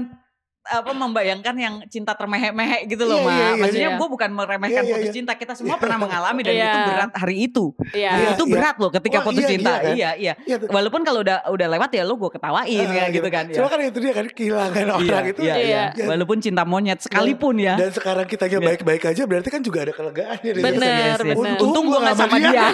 apa 0.63 0.95
membayangkan 0.95 1.55
yang 1.55 1.75
cinta 1.91 2.15
termehek-mehek 2.15 2.87
gitu 2.87 3.03
loh, 3.03 3.19
Iya, 3.19 3.27
Ma. 3.27 3.31
iya, 3.31 3.43
iya, 3.43 3.53
Maksudnya 3.59 3.91
iya. 3.91 3.99
gue 3.99 4.09
bukan 4.09 4.31
meremehkan 4.31 4.71
Iya, 4.79 4.87
iya, 4.87 4.95
putus 4.95 5.09
iya. 5.11 5.15
cinta. 5.15 5.33
Kita 5.35 5.53
semua 5.59 5.75
pernah 5.75 5.99
mengalami 5.99 6.41
dan 6.41 6.55
Iya. 6.55 6.63
itu 6.65 6.79
berat 6.87 7.13
hari 7.13 7.37
itu. 7.43 7.65
Iya. 7.91 8.11
Iya, 8.13 8.29
itu 8.39 8.45
iya. 8.47 8.53
berat 8.55 8.77
loh 8.79 8.91
ketika 8.91 9.19
Oh, 9.19 9.25
putus 9.27 9.43
iya, 9.43 9.51
cinta. 9.51 9.73
iya 9.73 9.83
kan? 9.83 9.93
Iya, 9.93 10.11
iya. 10.15 10.33
Iya 10.47 10.57
tuh. 10.63 10.69
Walaupun 10.71 11.01
kalau 11.03 11.21
udah 11.21 11.37
udah 11.49 11.67
lewat 11.67 11.91
ya 11.91 12.03
lu 12.03 12.15
gue 12.15 12.31
ketawain 12.31 12.87
Ah, 12.87 12.95
ya 12.95 13.05
gitu 13.11 13.27
kan. 13.27 13.45
Cuma 13.51 13.67
ya. 13.67 13.71
kan 13.71 13.79
itu 13.83 13.99
dia 13.99 14.13
kan 14.13 14.27
kehilangan 14.29 14.87
orang 14.93 15.25
itu 15.29 15.41
iya, 15.43 15.55
iya. 15.59 15.83
Ya. 15.93 16.07
Walaupun 16.07 16.39
cinta 16.39 16.63
monyet 16.63 16.99
sekalipun 17.01 17.59
ya. 17.59 17.75
dan 17.75 17.91
sekarang 17.91 18.25
kitanya 18.25 18.59
Iya. 18.59 18.67
baik-baik 18.71 19.03
aja 19.03 19.23
berarti 19.27 19.49
kan 19.51 19.61
juga 19.61 19.79
ada 19.83 19.93
kelegaannya 19.93 20.47
di 20.49 20.61
situ. 20.61 20.67
Bener, 20.79 21.19
bener. 21.19 21.59
Untung, 21.59 21.85
gue 21.91 21.99
gak 21.99 22.15
sama 22.15 22.37
dia. 22.39 22.65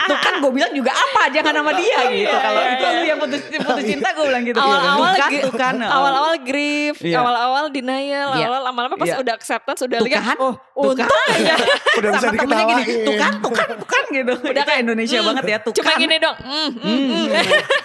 Tuh 0.00 0.18
kan 0.18 0.34
gue 0.42 0.50
bilang 0.50 0.72
juga 0.74 0.90
apa 0.90 1.30
jangan 1.30 1.52
sama 1.54 1.72
dia 1.72 1.98
gitu. 2.10 2.26
Iya, 2.26 2.40
Kalau 2.42 2.60
iya, 2.60 2.72
itu 2.72 2.82
iya. 2.82 2.90
lu 2.90 3.04
yang 3.06 3.18
putus 3.20 3.40
putus 3.46 3.84
cinta 3.86 4.08
gue 4.10 4.24
bilang 4.26 4.42
gitu. 4.42 4.58
Awal-awal 4.58 6.09
Awal-awal 6.10 6.36
grief, 6.42 6.96
Iya. 7.00 7.16
awal-awal 7.18 7.64
denial, 7.68 8.28
Iya. 8.34 8.46
awal 8.46 8.60
lama-lama 8.66 8.94
pas 8.94 9.06
Iya. 9.06 9.16
udah 9.18 9.34
acceptance 9.34 9.80
udah 9.80 9.98
lihat 10.00 10.22
kan, 10.24 10.36
oh 10.36 10.54
tuh 10.74 10.96
kan. 10.96 11.06
untung 11.06 11.30
aja. 11.30 11.54
Udah 11.96 12.10
bisa 12.10 12.20
Sama 12.26 12.34
temennya 12.36 12.56
diketawain. 12.60 12.78
gini, 12.80 12.94
tuh 13.00 13.14
kan, 13.14 13.32
tuh 13.36 13.52
kan, 13.52 13.68
tuh 13.72 13.88
kan 13.88 14.04
gitu. 14.10 14.32
Udah 14.44 14.64
kayak 14.64 14.80
Indonesia 14.80 15.16
Hmm, 15.16 15.28
banget 15.28 15.44
ya, 15.46 15.58
tuh 15.60 15.72
Cuma 15.72 15.86
kan. 15.86 15.98
gini 15.98 16.16
dong. 16.16 16.36
mm, 16.40 16.70
mm, 16.72 17.00
mm. 17.06 17.26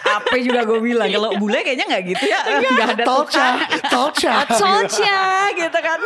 apa 0.08 0.36
juga 0.38 0.60
gue 0.64 0.80
bilang 0.82 1.08
kalau 1.08 1.30
bule 1.36 1.60
kayaknya 1.60 1.86
nggak 1.88 2.04
gitu 2.08 2.26
ya 2.26 2.40
nggak 2.46 2.90
ada 2.90 3.04
tuh 3.04 3.26
Tolcha, 3.28 3.46
kan 4.40 4.48
tolcha. 4.48 5.18
Gitu 5.52 5.80
kan. 5.80 6.00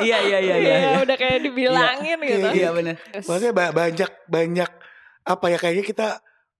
iya 0.00 0.18
iya 0.20 0.38
iya 0.38 0.54
iya 0.54 0.56
Iya, 0.58 0.76
iya. 0.78 0.98
udah 1.00 1.16
kayak 1.16 1.38
dibilangin 1.42 2.18
gitu. 2.18 2.48
iya 2.52 2.68
benar 2.70 2.94
Maksudnya 3.14 3.52
ba- 3.52 3.72
banyak 3.72 4.10
banyak 4.26 4.70
apa 5.22 5.46
ya 5.46 5.56
kayaknya 5.56 5.84
kita 5.84 6.08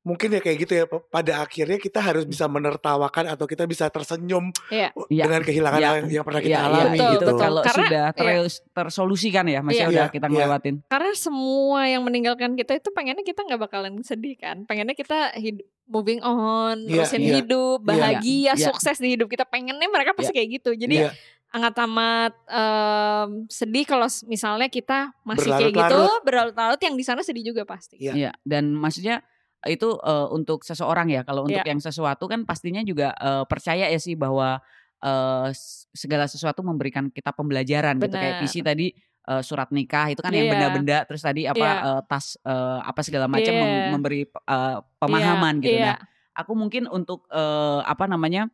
mungkin 0.03 0.35
ya 0.35 0.43
kayak 0.43 0.59
gitu 0.59 0.73
ya 0.75 0.85
pada 0.91 1.47
akhirnya 1.47 1.79
kita 1.79 2.03
harus 2.03 2.27
bisa 2.27 2.51
menertawakan 2.51 3.31
atau 3.31 3.47
kita 3.47 3.65
bisa 3.65 3.87
tersenyum 3.87 4.51
Iya. 4.67 4.91
Iya. 5.07 5.23
dengan 5.25 5.41
kehilangan 5.41 5.79
Iya. 5.79 5.87
yang, 5.95 6.07
yang 6.11 6.25
pernah 6.27 6.43
kita 6.43 6.51
Iya, 6.51 6.59
iya, 6.59 6.67
alami 6.69 6.99
Betul, 6.99 7.07
gitu. 7.07 7.23
itu 7.23 7.35
kalau 7.39 7.63
Karena- 7.63 7.79
sudah 7.79 8.05
iya. 8.11 8.19
ter- 8.19 8.67
tersolusikan 8.75 9.45
ya 9.47 9.61
masih 9.63 9.79
Iya. 9.79 9.89
udah 9.89 10.07
Iya, 10.07 10.11
kita 10.11 10.27
iya. 10.27 10.33
ngelewatin 10.35 10.75
Karena 10.85 11.13
semua 11.15 11.81
yang 11.87 12.03
meninggalkan 12.03 12.51
kita 12.53 12.73
itu 12.75 12.89
pengennya 12.91 13.23
kita 13.23 13.41
nggak 13.43 13.61
bakalan 13.61 13.95
sedih 14.03 14.35
kan. 14.35 14.67
Pengennya 14.67 14.93
kita 14.93 15.39
hidup 15.39 15.63
moving 15.87 16.19
on, 16.19 16.83
Iya, 16.83 17.07
terusin 17.07 17.23
iya. 17.23 17.35
hidup, 17.39 17.79
Iya, 17.79 17.87
bahagia, 17.87 18.53
iya. 18.53 18.55
sukses 18.59 18.97
di 18.99 19.15
hidup 19.15 19.31
kita. 19.31 19.47
Pengennya 19.47 19.87
mereka 19.87 20.13
pasti 20.13 20.35
kayak 20.35 20.59
gitu. 20.59 20.75
Jadi 20.75 20.99
Iya. 20.99 21.15
sangat 21.47 21.79
amat 21.79 22.33
em, 22.49 23.29
sedih 23.47 23.85
kalau 23.85 24.09
misalnya 24.25 24.67
kita 24.67 25.15
masih 25.23 25.53
kayak 25.53 25.71
gitu 25.71 26.01
Berlarut-larut. 26.25 26.81
yang 26.81 26.97
di 26.97 27.05
sana 27.05 27.21
sedih 27.21 27.55
juga 27.55 27.63
pasti. 27.63 28.01
Iya. 28.01 28.13
Iya, 28.13 28.31
dan 28.43 28.73
maksudnya 28.73 29.23
itu 29.65 29.95
eh, 29.97 30.27
untuk 30.31 30.63
seseorang 30.63 31.07
ya. 31.07 31.23
Kalau 31.23 31.47
untuk 31.47 31.63
Iya. 31.63 31.71
yang 31.71 31.79
sesuatu 31.79 32.27
kan 32.27 32.43
pastinya 32.43 32.83
juga 32.83 33.15
eh, 33.15 33.45
percaya 33.47 33.87
ya 33.87 33.99
sih 33.99 34.15
bahwa 34.15 34.59
s- 35.51 35.91
segala 35.91 36.31
sesuatu 36.31 36.63
memberikan 36.63 37.11
kita 37.11 37.35
pembelajaran 37.35 37.99
gitu 37.99 38.15
kayak 38.15 38.39
visi 38.39 38.63
tadi 38.63 38.95
eh, 39.23 39.43
surat 39.43 39.71
nikah 39.71 40.11
itu 40.11 40.19
kan 40.19 40.31
yang 40.31 40.47
Iya. 40.47 40.53
benda-benda 40.55 40.99
terus 41.07 41.23
tadi 41.23 41.47
apa 41.47 41.59
Iya. 41.59 41.75
eh, 41.91 42.01
tas 42.07 42.39
eh, 42.39 42.79
apa 42.83 43.01
segala 43.03 43.27
macam 43.27 43.55
mem- 43.55 43.91
memberi 43.93 44.23
eh, 44.27 44.77
pemahaman 44.99 45.59
Iya, 45.59 45.63
gitu. 45.63 45.79
iya. 45.79 45.87
Nah, 45.91 45.99
aku 46.33 46.53
mungkin 46.55 46.87
untuk 46.87 47.27
eh, 47.31 47.81
apa 47.83 48.07
namanya 48.07 48.47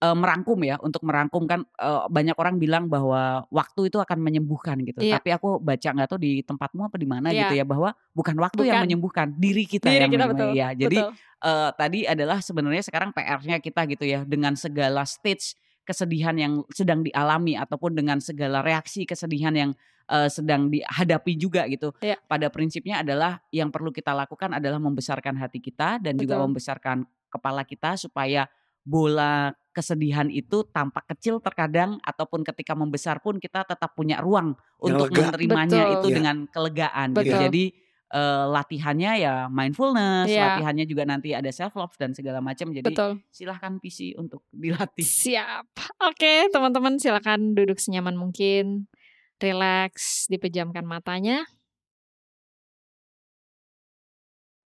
eh, 0.00 0.16
merangkum 0.16 0.56
ya 0.64 0.80
untuk 0.80 1.04
merangkumkan 1.04 1.60
eh, 1.76 2.02
banyak 2.08 2.36
orang 2.36 2.56
bilang 2.56 2.88
bahwa 2.88 3.44
waktu 3.52 3.92
itu 3.92 4.00
akan 4.00 4.18
menyembuhkan 4.18 4.80
gitu 4.82 5.00
Iya. 5.00 5.20
tapi 5.20 5.30
aku 5.36 5.60
baca 5.60 5.88
nggak 5.92 6.08
tahu 6.08 6.20
di 6.20 6.40
tempatmu 6.40 6.88
apa 6.88 6.96
di 6.96 7.04
mana 7.04 7.28
Iya. 7.28 7.46
gitu 7.46 7.54
ya 7.60 7.64
bahwa 7.68 7.92
bukan 8.16 8.36
waktu 8.40 8.60
yang 8.64 8.80
Bukan. 8.80 8.86
menyembuhkan 8.88 9.26
diri 9.36 9.64
kita 9.68 9.92
Diri 9.92 10.02
yang 10.08 10.12
kita 10.12 10.26
betul. 10.32 10.50
ya 10.56 10.68
jadi 10.72 10.98
betul. 11.04 11.12
eh, 11.44 11.70
tadi 11.76 11.98
adalah 12.08 12.38
sebenarnya 12.40 12.82
sekarang 12.82 13.10
PR-nya 13.12 13.60
kita 13.60 13.84
gitu 13.88 14.04
ya 14.08 14.24
dengan 14.24 14.56
segala 14.56 15.04
stage 15.04 15.54
kesedihan 15.84 16.36
yang 16.38 16.62
sedang 16.70 17.02
dialami 17.02 17.58
ataupun 17.58 17.96
dengan 17.96 18.22
segala 18.22 18.62
reaksi 18.62 19.02
kesedihan 19.04 19.52
yang 19.52 19.70
eh, 20.10 20.26
sedang 20.30 20.66
dihadapi 20.70 21.32
juga 21.34 21.66
gitu. 21.66 21.90
Iya. 22.02 22.18
Pada 22.26 22.46
prinsipnya 22.50 23.02
adalah 23.02 23.42
yang 23.50 23.70
perlu 23.70 23.90
kita 23.90 24.10
lakukan 24.14 24.54
adalah 24.54 24.78
membesarkan 24.78 25.38
hati 25.38 25.58
kita 25.58 25.98
dan 26.02 26.14
juga 26.18 26.34
Betul. 26.38 26.46
membesarkan 26.50 26.96
kepala 27.30 27.62
kita 27.62 27.94
supaya 27.94 28.46
bola 28.82 29.52
kesedihan 29.70 30.26
itu 30.26 30.66
tampak 30.66 31.06
kecil 31.14 31.38
terkadang 31.38 32.02
ataupun 32.02 32.42
ketika 32.42 32.74
membesar 32.74 33.22
pun 33.22 33.38
kita 33.38 33.62
tetap 33.62 33.94
punya 33.94 34.18
ruang 34.18 34.58
Yang 34.82 34.82
untuk 34.82 35.06
lega. 35.14 35.22
menerimanya 35.30 35.80
Betul. 35.86 35.94
itu 35.94 36.06
Iya. 36.10 36.16
dengan 36.18 36.36
kelegaan 36.50 37.08
gitu. 37.14 37.20
Betul. 37.22 37.42
Jadi 37.46 37.64
eh, 38.10 38.44
latihannya 38.50 39.12
ya 39.22 39.34
mindfulness, 39.46 40.26
Iya. 40.26 40.58
latihannya 40.58 40.82
juga 40.82 41.06
nanti 41.06 41.30
ada 41.30 41.46
self 41.54 41.78
love 41.78 41.94
dan 41.94 42.10
segala 42.10 42.42
macam. 42.42 42.74
Jadi 42.74 42.90
Betul. 42.90 43.22
silahkan 43.30 43.78
PC 43.78 44.18
untuk 44.18 44.42
dilatih. 44.50 45.06
Siap. 45.06 45.70
Oke, 46.10 46.50
teman-teman 46.50 46.98
silakan 46.98 47.54
duduk 47.54 47.78
senyaman 47.78 48.18
mungkin. 48.18 48.90
Relax, 49.38 50.26
dipejamkan 50.26 50.82
matanya. 50.82 51.46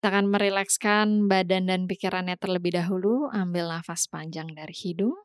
Kita 0.04 0.12
akan 0.12 0.36
merilekskan 0.36 1.32
badan 1.32 1.64
dan 1.64 1.88
pikirannya 1.88 2.36
terlebih 2.36 2.76
dahulu. 2.76 3.32
Ambil 3.32 3.72
nafas 3.72 4.04
panjang 4.04 4.52
dari 4.52 4.76
hidung. 4.76 5.16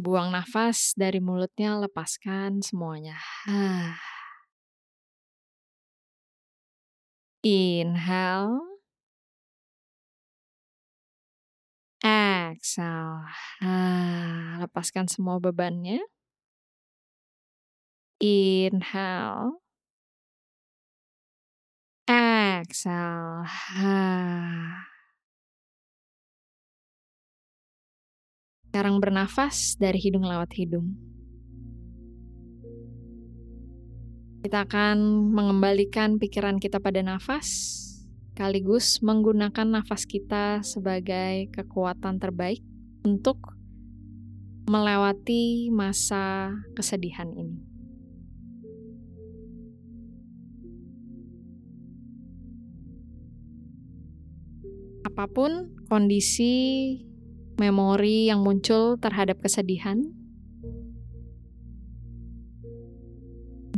Buang 0.00 0.32
nafas 0.32 0.96
dari 0.96 1.20
mulutnya, 1.20 1.76
lepaskan 1.76 2.64
semuanya. 2.64 3.20
Inhale. 7.44 8.80
Exhale. 12.00 13.28
Lepaskan 14.64 15.12
semua 15.12 15.36
bebannya. 15.44 16.00
Inhale. 18.16 19.63
Exhale. 22.44 23.48
Sekarang 28.68 29.00
bernafas 29.00 29.80
dari 29.80 29.96
hidung 29.96 30.28
lewat 30.28 30.52
hidung. 30.60 30.92
Kita 34.44 34.68
akan 34.68 35.30
mengembalikan 35.32 36.20
pikiran 36.20 36.60
kita 36.60 36.76
pada 36.76 37.00
nafas, 37.00 37.48
sekaligus 38.36 39.00
menggunakan 39.00 39.80
nafas 39.80 40.04
kita 40.04 40.60
sebagai 40.60 41.48
kekuatan 41.48 42.20
terbaik 42.20 42.60
untuk 43.08 43.40
melewati 44.68 45.72
masa 45.72 46.52
kesedihan 46.76 47.32
ini. 47.32 47.73
Apa 55.14 55.30
pun 55.30 55.70
kondisi 55.86 56.98
memori 57.54 58.26
yang 58.26 58.42
muncul 58.42 58.98
terhadap 58.98 59.38
kesedihan, 59.38 60.02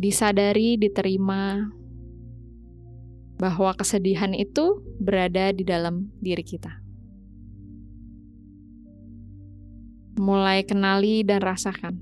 disadari, 0.00 0.80
diterima 0.80 1.68
bahwa 3.36 3.76
kesedihan 3.76 4.32
itu 4.32 4.80
berada 4.96 5.52
di 5.52 5.60
dalam 5.60 6.08
diri 6.24 6.40
kita. 6.40 6.80
Mulai 10.16 10.64
kenali 10.64 11.20
dan 11.20 11.44
rasakan 11.44 12.00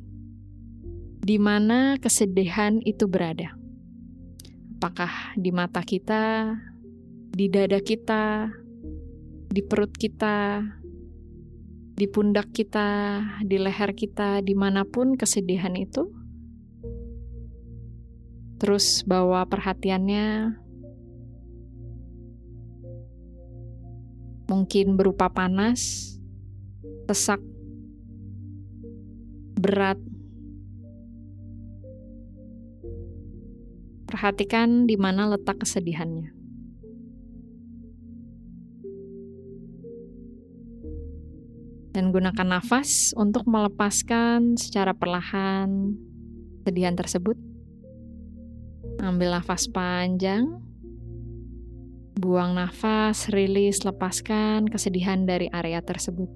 di 1.24 1.42
mana 1.42 1.98
kesedihan 1.98 2.78
itu 2.86 3.10
berada. 3.10 3.58
Apakah 4.78 5.34
di 5.34 5.50
mata 5.50 5.82
kita, 5.82 6.54
di 7.34 7.50
dada 7.50 7.82
kita, 7.82 8.52
di 9.54 9.62
perut 9.62 9.94
kita, 9.94 10.66
di 11.94 12.10
pundak 12.10 12.50
kita, 12.50 13.22
di 13.46 13.54
leher 13.54 13.94
kita, 13.94 14.42
di 14.42 14.50
mana 14.58 14.82
pun 14.82 15.14
kesedihan 15.14 15.78
itu. 15.78 16.10
Terus 18.58 19.06
bawa 19.06 19.46
perhatiannya 19.46 20.58
mungkin 24.50 24.98
berupa 24.98 25.30
panas, 25.30 26.18
sesak, 27.06 27.38
berat. 29.54 30.02
Perhatikan 34.10 34.90
di 34.90 34.98
mana 34.98 35.30
letak 35.30 35.62
kesedihannya. 35.62 36.43
Dan 41.94 42.10
gunakan 42.10 42.58
nafas 42.58 43.14
untuk 43.14 43.46
melepaskan 43.46 44.58
secara 44.58 44.90
perlahan 44.90 45.94
kesedihan 46.66 46.98
tersebut. 46.98 47.38
Ambil 48.98 49.30
nafas 49.30 49.70
panjang. 49.70 50.58
Buang 52.18 52.58
nafas, 52.58 53.30
rilis, 53.30 53.86
lepaskan 53.86 54.66
kesedihan 54.66 55.22
dari 55.22 55.46
area 55.54 55.78
tersebut. 55.78 56.26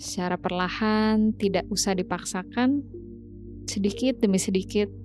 Secara 0.00 0.40
perlahan, 0.40 1.36
tidak 1.36 1.68
usah 1.68 1.92
dipaksakan, 1.92 2.84
sedikit 3.68 4.16
demi 4.20 4.40
sedikit 4.40 5.03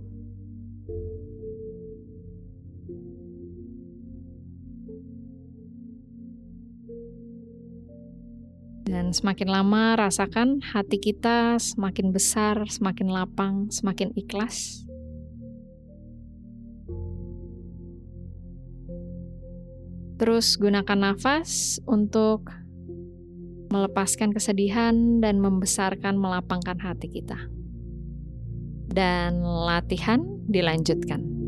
Dan 8.90 9.14
semakin 9.14 9.54
lama 9.54 9.94
rasakan 10.02 10.66
hati 10.66 10.98
kita 10.98 11.62
semakin 11.62 12.10
besar, 12.10 12.66
semakin 12.66 13.14
lapang, 13.14 13.70
semakin 13.70 14.10
ikhlas. 14.18 14.82
Terus 20.18 20.58
gunakan 20.58 20.98
nafas 20.98 21.78
untuk 21.86 22.50
melepaskan 23.70 24.34
kesedihan 24.34 25.22
dan 25.22 25.38
membesarkan 25.38 26.18
melapangkan 26.18 26.82
hati 26.82 27.14
kita. 27.14 27.38
Dan 28.90 29.46
latihan 29.46 30.26
dilanjutkan. 30.50 31.39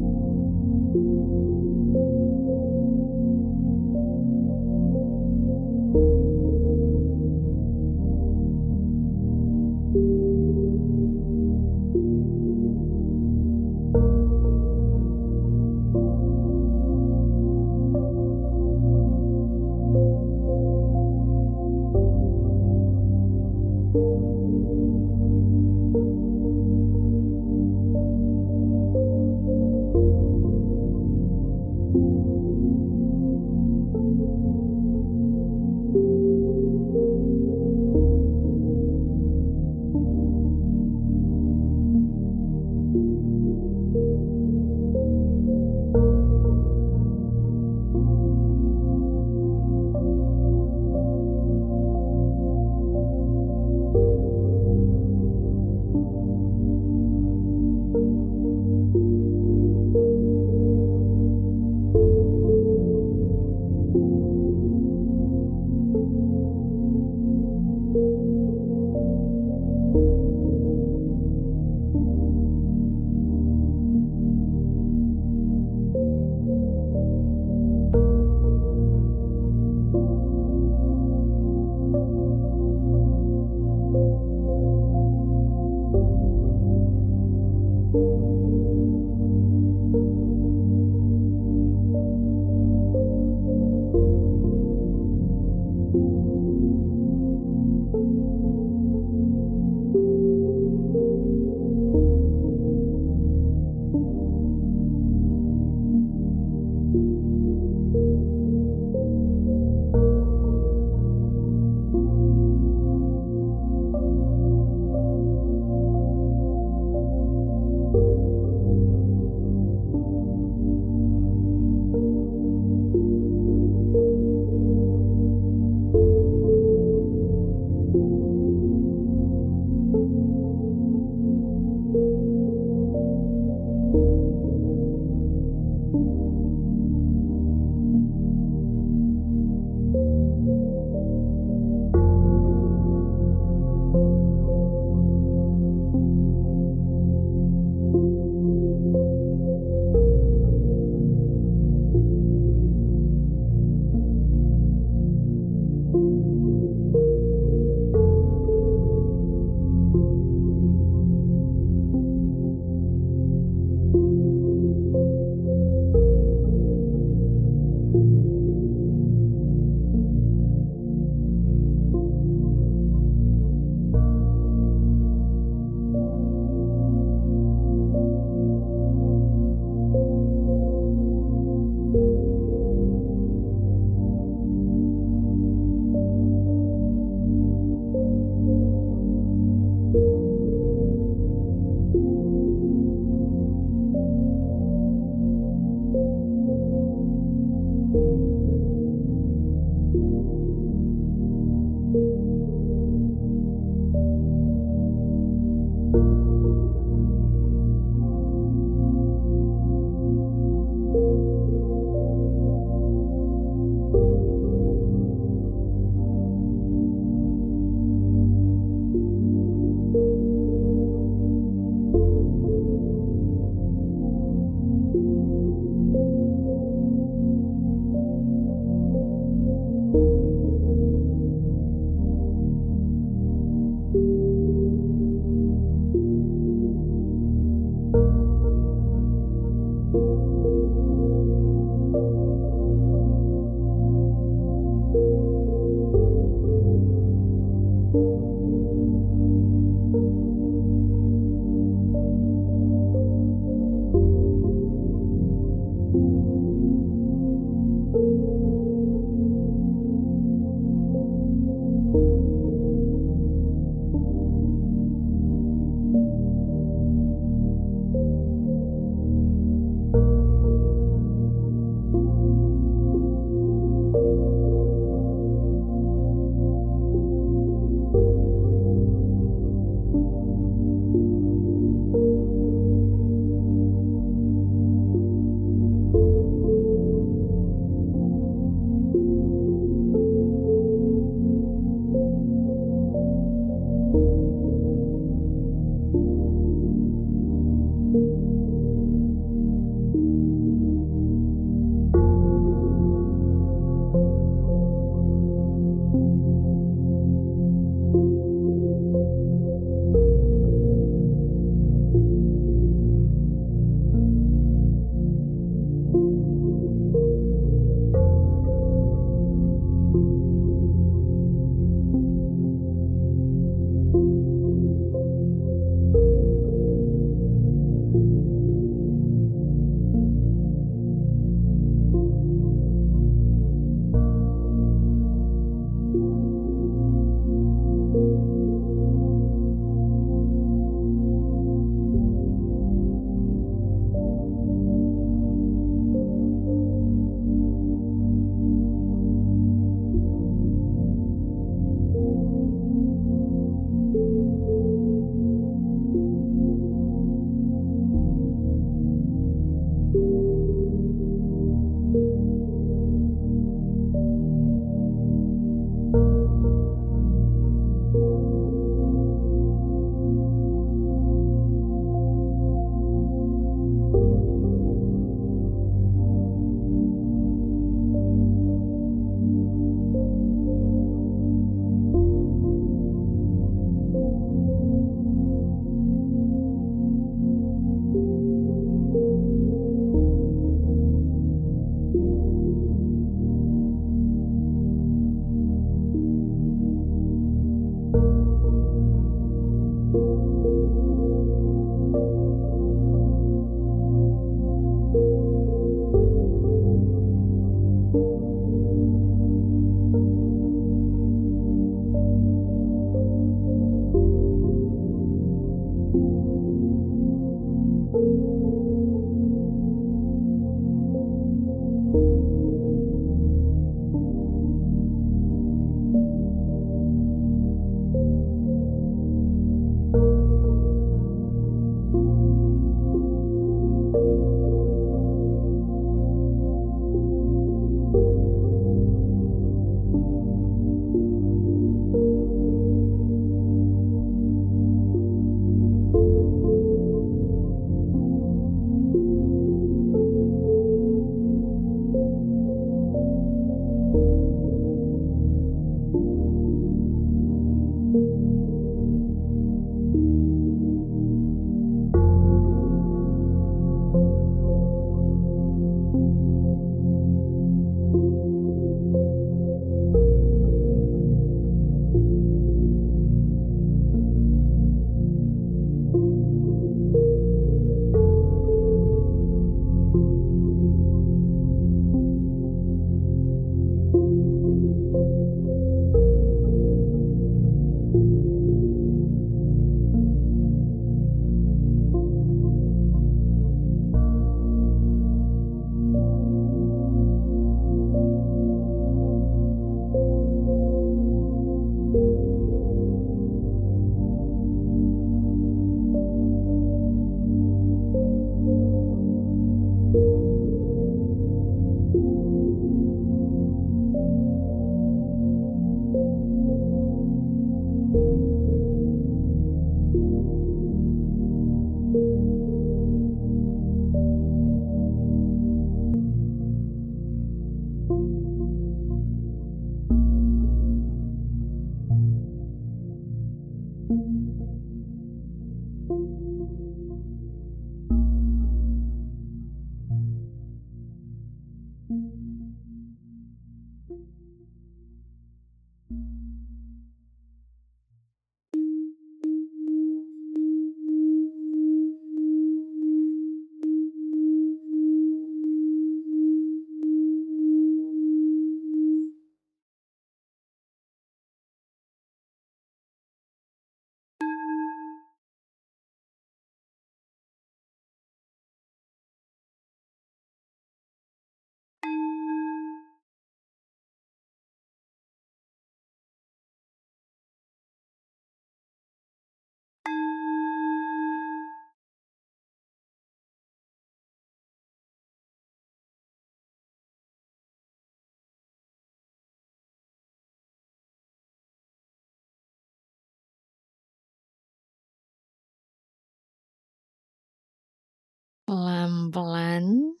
Pelan-pelan 599.04 600.00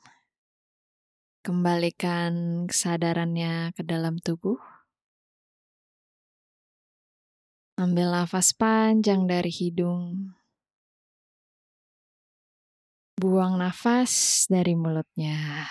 kembalikan 1.44 2.64
kesadarannya 2.64 3.76
ke 3.76 3.84
dalam 3.84 4.16
tubuh. 4.16 4.56
Ambil 7.76 8.08
nafas 8.08 8.56
panjang 8.56 9.28
dari 9.28 9.52
hidung. 9.52 10.32
Buang 13.20 13.60
nafas 13.60 14.48
dari 14.48 14.72
mulutnya. 14.72 15.68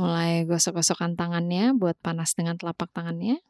Mulai 0.00 0.48
gosok-gosokkan 0.48 1.20
tangannya 1.20 1.76
buat 1.76 2.00
panas 2.00 2.32
dengan 2.32 2.56
telapak 2.56 2.88
tangannya. 2.96 3.44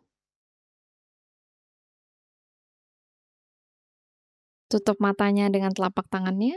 Tutup 4.72 4.96
matanya 5.04 5.52
dengan 5.52 5.68
telapak 5.76 6.08
tangannya. 6.08 6.56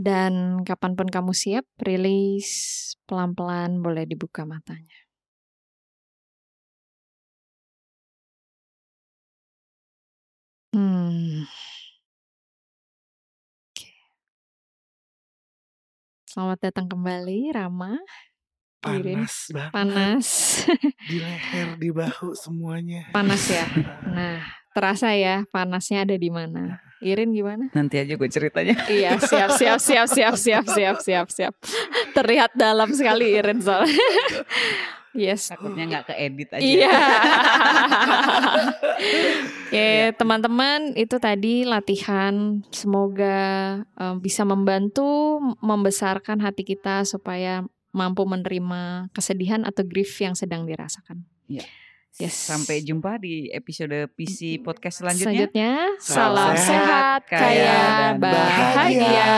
Dan 0.00 0.64
kapan 0.64 0.96
pun 0.96 1.04
kamu 1.04 1.32
siap, 1.36 1.68
rilis 1.84 2.48
pelan-pelan 3.04 3.84
boleh 3.84 4.08
dibuka 4.08 4.48
matanya. 4.48 4.96
Hmm. 10.72 11.44
Oke. 13.72 13.88
Selamat 16.28 16.58
datang 16.64 16.88
kembali, 16.88 17.52
Rama. 17.52 18.00
Panas 18.80 19.34
banget. 19.50 19.72
Panas. 19.72 20.28
Di 21.08 21.16
leher, 21.18 21.68
di 21.80 21.90
bahu 21.90 22.36
semuanya. 22.36 23.10
Panas 23.10 23.42
ya. 23.50 23.66
Nah, 24.16 24.40
terasa 24.72 25.12
ya 25.12 25.44
panasnya 25.52 26.08
ada 26.08 26.16
di 26.16 26.30
mana. 26.32 26.80
Irin 27.04 27.36
gimana? 27.36 27.68
Nanti 27.76 28.00
aja 28.00 28.16
gue 28.16 28.30
ceritanya. 28.32 28.72
Iya, 28.88 29.20
siap, 29.20 29.52
siap, 29.52 29.80
siap, 29.80 30.08
siap, 30.08 30.34
siap, 30.40 30.64
siap, 30.64 30.96
siap, 31.04 31.26
siap. 31.28 31.54
Terlihat 32.16 32.56
dalam 32.56 32.88
sekali 32.96 33.36
Irin 33.36 33.60
soalnya. 33.60 34.00
Yes. 35.16 35.48
Takutnya 35.48 35.88
nggak 35.88 36.12
keedit 36.12 36.48
aja. 36.52 36.60
Iya. 36.60 36.92
Oke, 39.66 39.88
teman-teman, 40.20 40.92
itu 40.92 41.16
tadi 41.16 41.64
latihan. 41.64 42.60
Semoga 42.68 43.80
em, 43.96 44.20
bisa 44.20 44.44
membantu 44.44 45.40
membesarkan 45.64 46.44
hati 46.44 46.68
kita 46.68 47.08
supaya 47.08 47.64
mampu 47.96 48.28
menerima 48.28 49.08
kesedihan 49.16 49.64
atau 49.64 49.80
grief 49.88 50.12
yang 50.20 50.36
sedang 50.36 50.68
dirasakan. 50.68 51.24
Iya. 51.48 51.64
Yes. 52.16 52.48
Sampai 52.48 52.80
jumpa 52.80 53.20
di 53.20 53.52
episode 53.52 54.08
PC 54.16 54.64
podcast 54.64 55.04
selanjutnya. 55.04 55.52
Selanjutnya, 55.52 55.72
Salam 56.00 56.32
salam 56.32 56.56
sehat, 56.56 56.64
sehat, 56.64 57.20
kaya, 57.28 57.44
kaya, 57.44 57.76
dan 57.76 58.14
bahagia. 58.20 58.72
bahagia. 59.04 59.32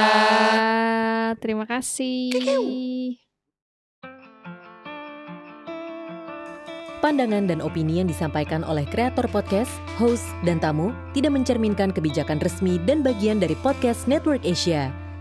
Terima 1.43 1.65
kasih. 1.67 3.19
Pandangan 6.99 7.47
dan 7.47 7.63
opini 7.63 8.03
yang 8.03 8.11
disampaikan 8.11 8.67
oleh 8.67 8.83
kreator 8.87 9.31
podcast, 9.31 9.71
host, 10.03 10.27
dan 10.43 10.59
tamu 10.59 10.91
tidak 11.15 11.31
mencerminkan 11.31 11.95
kebijakan 11.95 12.43
resmi 12.43 12.79
dan 12.83 13.07
bagian 13.07 13.39
dari 13.39 13.55
podcast 13.63 14.11
Network 14.11 14.43
Asia. 14.43 15.08